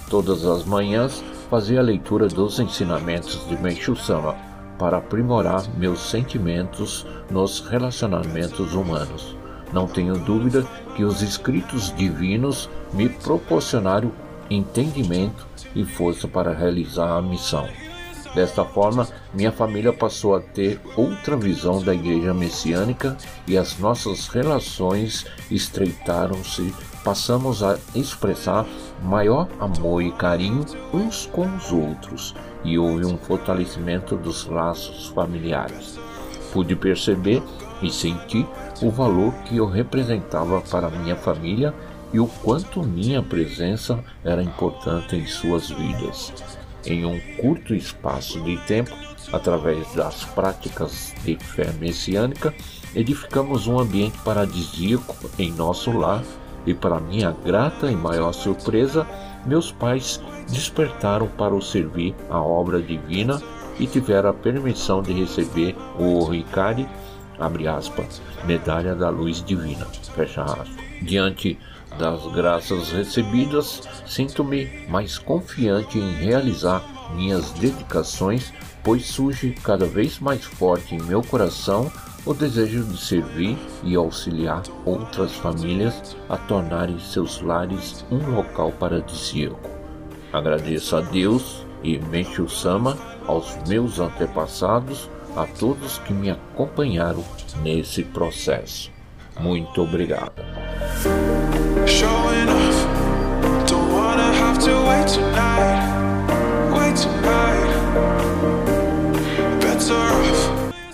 Todas 0.09 0.45
as 0.45 0.63
manhãs 0.63 1.23
fazia 1.49 1.79
a 1.79 1.83
leitura 1.83 2.27
dos 2.27 2.59
ensinamentos 2.59 3.47
de 3.47 3.57
Meishu 3.57 3.95
Sama 3.95 4.35
para 4.77 4.97
aprimorar 4.97 5.63
meus 5.77 6.09
sentimentos 6.09 7.05
nos 7.31 7.61
relacionamentos 7.61 8.73
humanos. 8.73 9.35
Não 9.73 9.87
tenho 9.87 10.17
dúvida 10.17 10.65
que 10.95 11.03
os 11.03 11.21
escritos 11.21 11.93
divinos 11.95 12.69
me 12.93 13.09
proporcionaram 13.09 14.11
entendimento 14.49 15.45
e 15.75 15.83
força 15.83 16.27
para 16.27 16.53
realizar 16.53 17.17
a 17.17 17.21
missão. 17.21 17.67
Desta 18.33 18.63
forma, 18.63 19.07
minha 19.33 19.51
família 19.51 19.91
passou 19.91 20.35
a 20.35 20.39
ter 20.39 20.79
outra 20.95 21.35
visão 21.35 21.81
da 21.81 21.93
igreja 21.93 22.33
messiânica 22.33 23.17
e 23.47 23.57
as 23.57 23.79
nossas 23.79 24.27
relações 24.27 25.25
estreitaram-se. 25.49 26.73
Passamos 27.03 27.63
a 27.63 27.77
expressar 27.95 28.65
maior 29.03 29.47
amor 29.59 30.01
e 30.01 30.11
carinho 30.11 30.65
uns 30.93 31.25
com 31.25 31.47
os 31.55 31.71
outros 31.71 32.35
e 32.63 32.77
houve 32.77 33.05
um 33.05 33.17
fortalecimento 33.17 34.15
dos 34.17 34.45
laços 34.45 35.07
familiares. 35.07 35.99
Pude 36.51 36.75
perceber 36.75 37.41
e 37.81 37.91
sentir 37.91 38.45
o 38.81 38.89
valor 38.89 39.33
que 39.45 39.57
eu 39.57 39.67
representava 39.67 40.59
para 40.61 40.89
minha 40.89 41.15
família 41.15 41.73
e 42.11 42.19
o 42.19 42.27
quanto 42.27 42.83
minha 42.83 43.21
presença 43.21 44.03
era 44.23 44.41
importante 44.41 45.15
em 45.15 45.25
suas 45.25 45.69
vidas 45.69 46.33
em 46.87 47.05
um 47.05 47.19
curto 47.37 47.75
espaço 47.75 48.41
de 48.41 48.57
tempo, 48.65 48.91
através 49.31 49.93
das 49.93 50.23
práticas 50.23 51.13
de 51.23 51.37
fé 51.37 51.71
messiânica, 51.73 52.53
edificamos 52.95 53.67
um 53.67 53.79
ambiente 53.79 54.17
paradisíaco 54.19 55.15
em 55.37 55.51
nosso 55.51 55.91
lar 55.91 56.23
e, 56.67 56.73
para 56.73 56.99
minha 56.99 57.35
grata 57.43 57.89
e 57.89 57.95
maior 57.95 58.33
surpresa, 58.33 59.07
meus 59.45 59.71
pais 59.71 60.21
despertaram 60.49 61.27
para 61.27 61.55
o 61.55 61.61
servir 61.61 62.13
a 62.29 62.39
obra 62.39 62.81
divina 62.81 63.41
e 63.79 63.87
tiveram 63.87 64.29
a 64.29 64.33
permissão 64.33 65.01
de 65.01 65.13
receber 65.13 65.75
o 65.97 66.25
Ricari, 66.25 66.87
abre 67.39 67.67
aspas, 67.67 68.21
medalha 68.45 68.93
da 68.93 69.09
luz 69.09 69.43
divina, 69.43 69.85
fecha 70.13 70.43
aspas. 70.43 70.69
Diante 71.01 71.57
das 71.97 72.25
graças 72.33 72.91
recebidas, 72.91 73.81
sinto-me 74.05 74.67
mais 74.89 75.17
confiante 75.17 75.97
em 75.97 76.11
realizar 76.13 76.83
minhas 77.15 77.51
dedicações, 77.51 78.53
pois 78.83 79.05
surge 79.05 79.55
cada 79.63 79.85
vez 79.85 80.19
mais 80.19 80.43
forte 80.43 80.95
em 80.95 81.01
meu 81.01 81.21
coração 81.21 81.91
o 82.25 82.33
desejo 82.33 82.83
de 82.83 82.97
servir 82.97 83.57
e 83.83 83.95
auxiliar 83.95 84.63
outras 84.85 85.33
famílias 85.33 86.15
a 86.27 86.37
tornarem 86.37 86.99
seus 86.99 87.41
lares 87.41 88.05
um 88.11 88.35
local 88.35 88.71
paradisíaco. 88.71 89.69
Agradeço 90.33 90.95
a 90.95 91.01
Deus 91.01 91.65
e 91.83 91.97
Menchu 91.97 92.49
Sama, 92.49 92.97
aos 93.25 93.57
meus 93.67 93.99
antepassados, 93.99 95.09
a 95.35 95.45
todos 95.45 95.99
que 95.99 96.13
me 96.13 96.29
acompanharam 96.29 97.23
nesse 97.61 98.03
processo. 98.03 98.91
Muito 99.39 99.81
obrigado. 99.81 100.33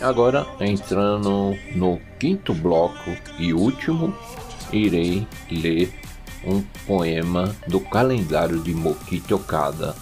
Agora, 0.04 0.46
entrando 0.60 1.58
no 1.74 1.98
quinto 2.20 2.54
bloco 2.54 3.10
e 3.40 3.54
último, 3.54 4.14
irei 4.70 5.26
ler 5.50 5.94
um 6.46 6.62
poema 6.86 7.56
do 7.70 7.80
calendário 7.80 8.60
de 8.60 8.74
Mokichi 8.74 9.34
Okada. 9.34 9.96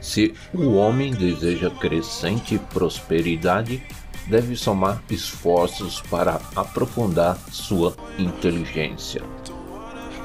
Se 0.00 0.32
o 0.54 0.76
homem 0.76 1.12
deseja 1.12 1.68
crescente 1.68 2.58
prosperidade, 2.72 3.82
deve 4.28 4.56
somar 4.56 5.02
esforços 5.10 6.00
para 6.00 6.40
aprofundar 6.56 7.36
sua 7.50 7.94
inteligência. 8.18 9.20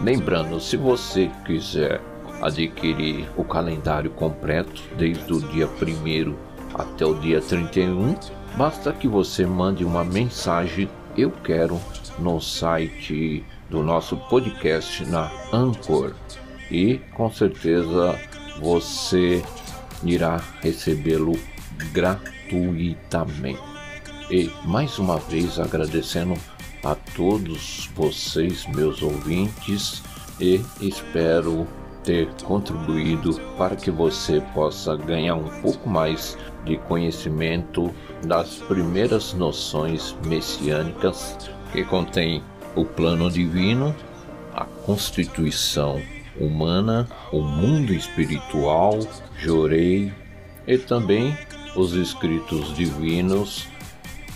Lembrando, 0.01 0.61
se 0.61 0.77
você 0.77 1.29
quiser 1.45 1.99
adquirir 2.41 3.27
o 3.35 3.43
calendário 3.43 4.11
completo 4.11 4.81
desde 4.97 5.33
o 5.33 5.41
dia 5.41 5.67
1 5.67 6.33
até 6.73 7.05
o 7.05 7.15
dia 7.15 7.41
31, 7.41 8.15
basta 8.57 8.91
que 8.91 9.07
você 9.07 9.45
mande 9.45 9.85
uma 9.85 10.03
mensagem 10.03 10.89
eu 11.15 11.31
quero 11.31 11.79
no 12.19 12.41
site 12.41 13.43
do 13.69 13.83
nosso 13.83 14.17
podcast 14.17 15.05
na 15.05 15.31
Anchor 15.53 16.13
e 16.71 16.99
com 17.15 17.31
certeza 17.31 18.19
você 18.59 19.43
irá 20.03 20.41
recebê-lo 20.61 21.33
gratuitamente. 21.91 23.59
E 24.29 24.51
mais 24.65 24.99
uma 24.99 25.17
vez 25.17 25.59
agradecendo 25.59 26.33
a 26.83 26.95
todos 27.15 27.89
vocês, 27.95 28.65
meus 28.67 29.01
ouvintes, 29.01 30.03
e 30.39 30.61
espero 30.81 31.67
ter 32.03 32.29
contribuído 32.43 33.33
para 33.57 33.75
que 33.75 33.91
você 33.91 34.41
possa 34.53 34.95
ganhar 34.95 35.35
um 35.35 35.61
pouco 35.61 35.89
mais 35.89 36.37
de 36.63 36.77
conhecimento 36.77 37.93
das 38.23 38.55
primeiras 38.55 39.33
noções 39.33 40.15
messiânicas 40.25 41.37
que 41.71 41.83
contém 41.83 42.43
o 42.75 42.85
plano 42.85 43.29
divino, 43.29 43.95
a 44.53 44.65
constituição 44.65 46.01
humana, 46.39 47.07
o 47.31 47.41
mundo 47.41 47.93
espiritual, 47.93 48.99
Jorei 49.37 50.13
e 50.65 50.77
também 50.77 51.37
os 51.75 51.93
escritos 51.93 52.75
divinos 52.75 53.67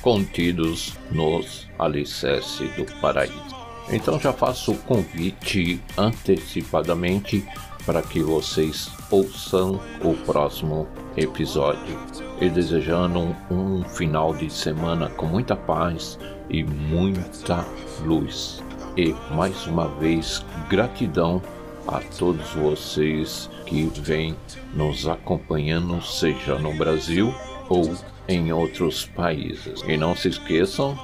contidos 0.01 0.93
nos 1.11 1.67
alicerces 1.77 2.75
do 2.75 2.86
paraíso. 2.99 3.55
Então 3.89 4.19
já 4.19 4.32
faço 4.32 4.71
o 4.71 4.77
convite 4.77 5.82
antecipadamente 5.97 7.45
para 7.86 8.01
que 8.01 8.21
vocês 8.21 8.89
ouçam 9.09 9.79
o 10.03 10.13
próximo 10.25 10.88
episódio. 11.17 12.30
E 12.41 12.49
desejando 12.49 13.35
um, 13.51 13.83
final 13.83 14.33
de 14.33 14.49
semana 14.49 15.09
com 15.11 15.27
muita 15.27 15.55
paz 15.55 16.17
e 16.49 16.63
muita 16.63 17.63
luz. 18.03 18.63
E 18.97 19.13
mais 19.31 19.67
uma 19.67 19.87
vez, 19.87 20.43
gratidão 20.67 21.39
a 21.87 21.99
todos 22.17 22.49
vocês 22.53 23.47
que 23.67 23.83
vêm 24.01 24.35
nos 24.73 25.07
acompanhando, 25.07 26.01
seja 26.01 26.57
no 26.57 26.75
Brasil 26.75 27.31
ou 27.69 27.95
em 28.27 28.51
outros 28.51 29.05
países. 29.05 29.83
E 29.87 29.95
não 29.95 30.15
se 30.15 30.29
esqueçam 30.29 30.97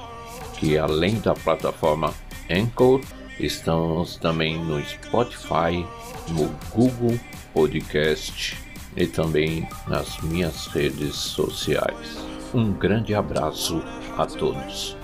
que 0.54 0.76
além 0.76 1.20
da 1.20 1.34
plataforma 1.34 2.12
Anchor, 2.50 3.00
estamos 3.38 4.16
também 4.16 4.58
no 4.58 4.82
Spotify, 4.82 5.86
no 6.30 6.48
Google 6.74 7.18
Podcast 7.54 8.67
e 8.98 9.06
também 9.06 9.66
nas 9.86 10.20
minhas 10.20 10.66
redes 10.66 11.14
sociais. 11.14 12.18
Um 12.52 12.72
grande 12.72 13.14
abraço 13.14 13.80
a 14.16 14.26
todos. 14.26 14.96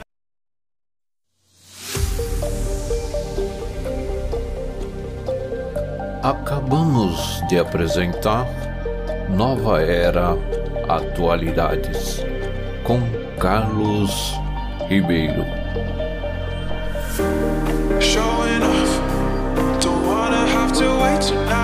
Acabamos 6.22 7.40
de 7.48 7.58
apresentar 7.58 8.46
Nova 9.30 9.80
Era 9.80 10.30
Atualidades 10.88 12.20
com 12.82 12.98
Carlos 13.38 14.32
Ribeiro. 14.88 15.44
Showing 18.00 18.62
off, 18.62 19.80
don't 19.80 20.06
wanna 20.06 20.46
have 20.46 20.72
to 20.72 20.84
wait 21.02 21.20
tonight, 21.20 21.63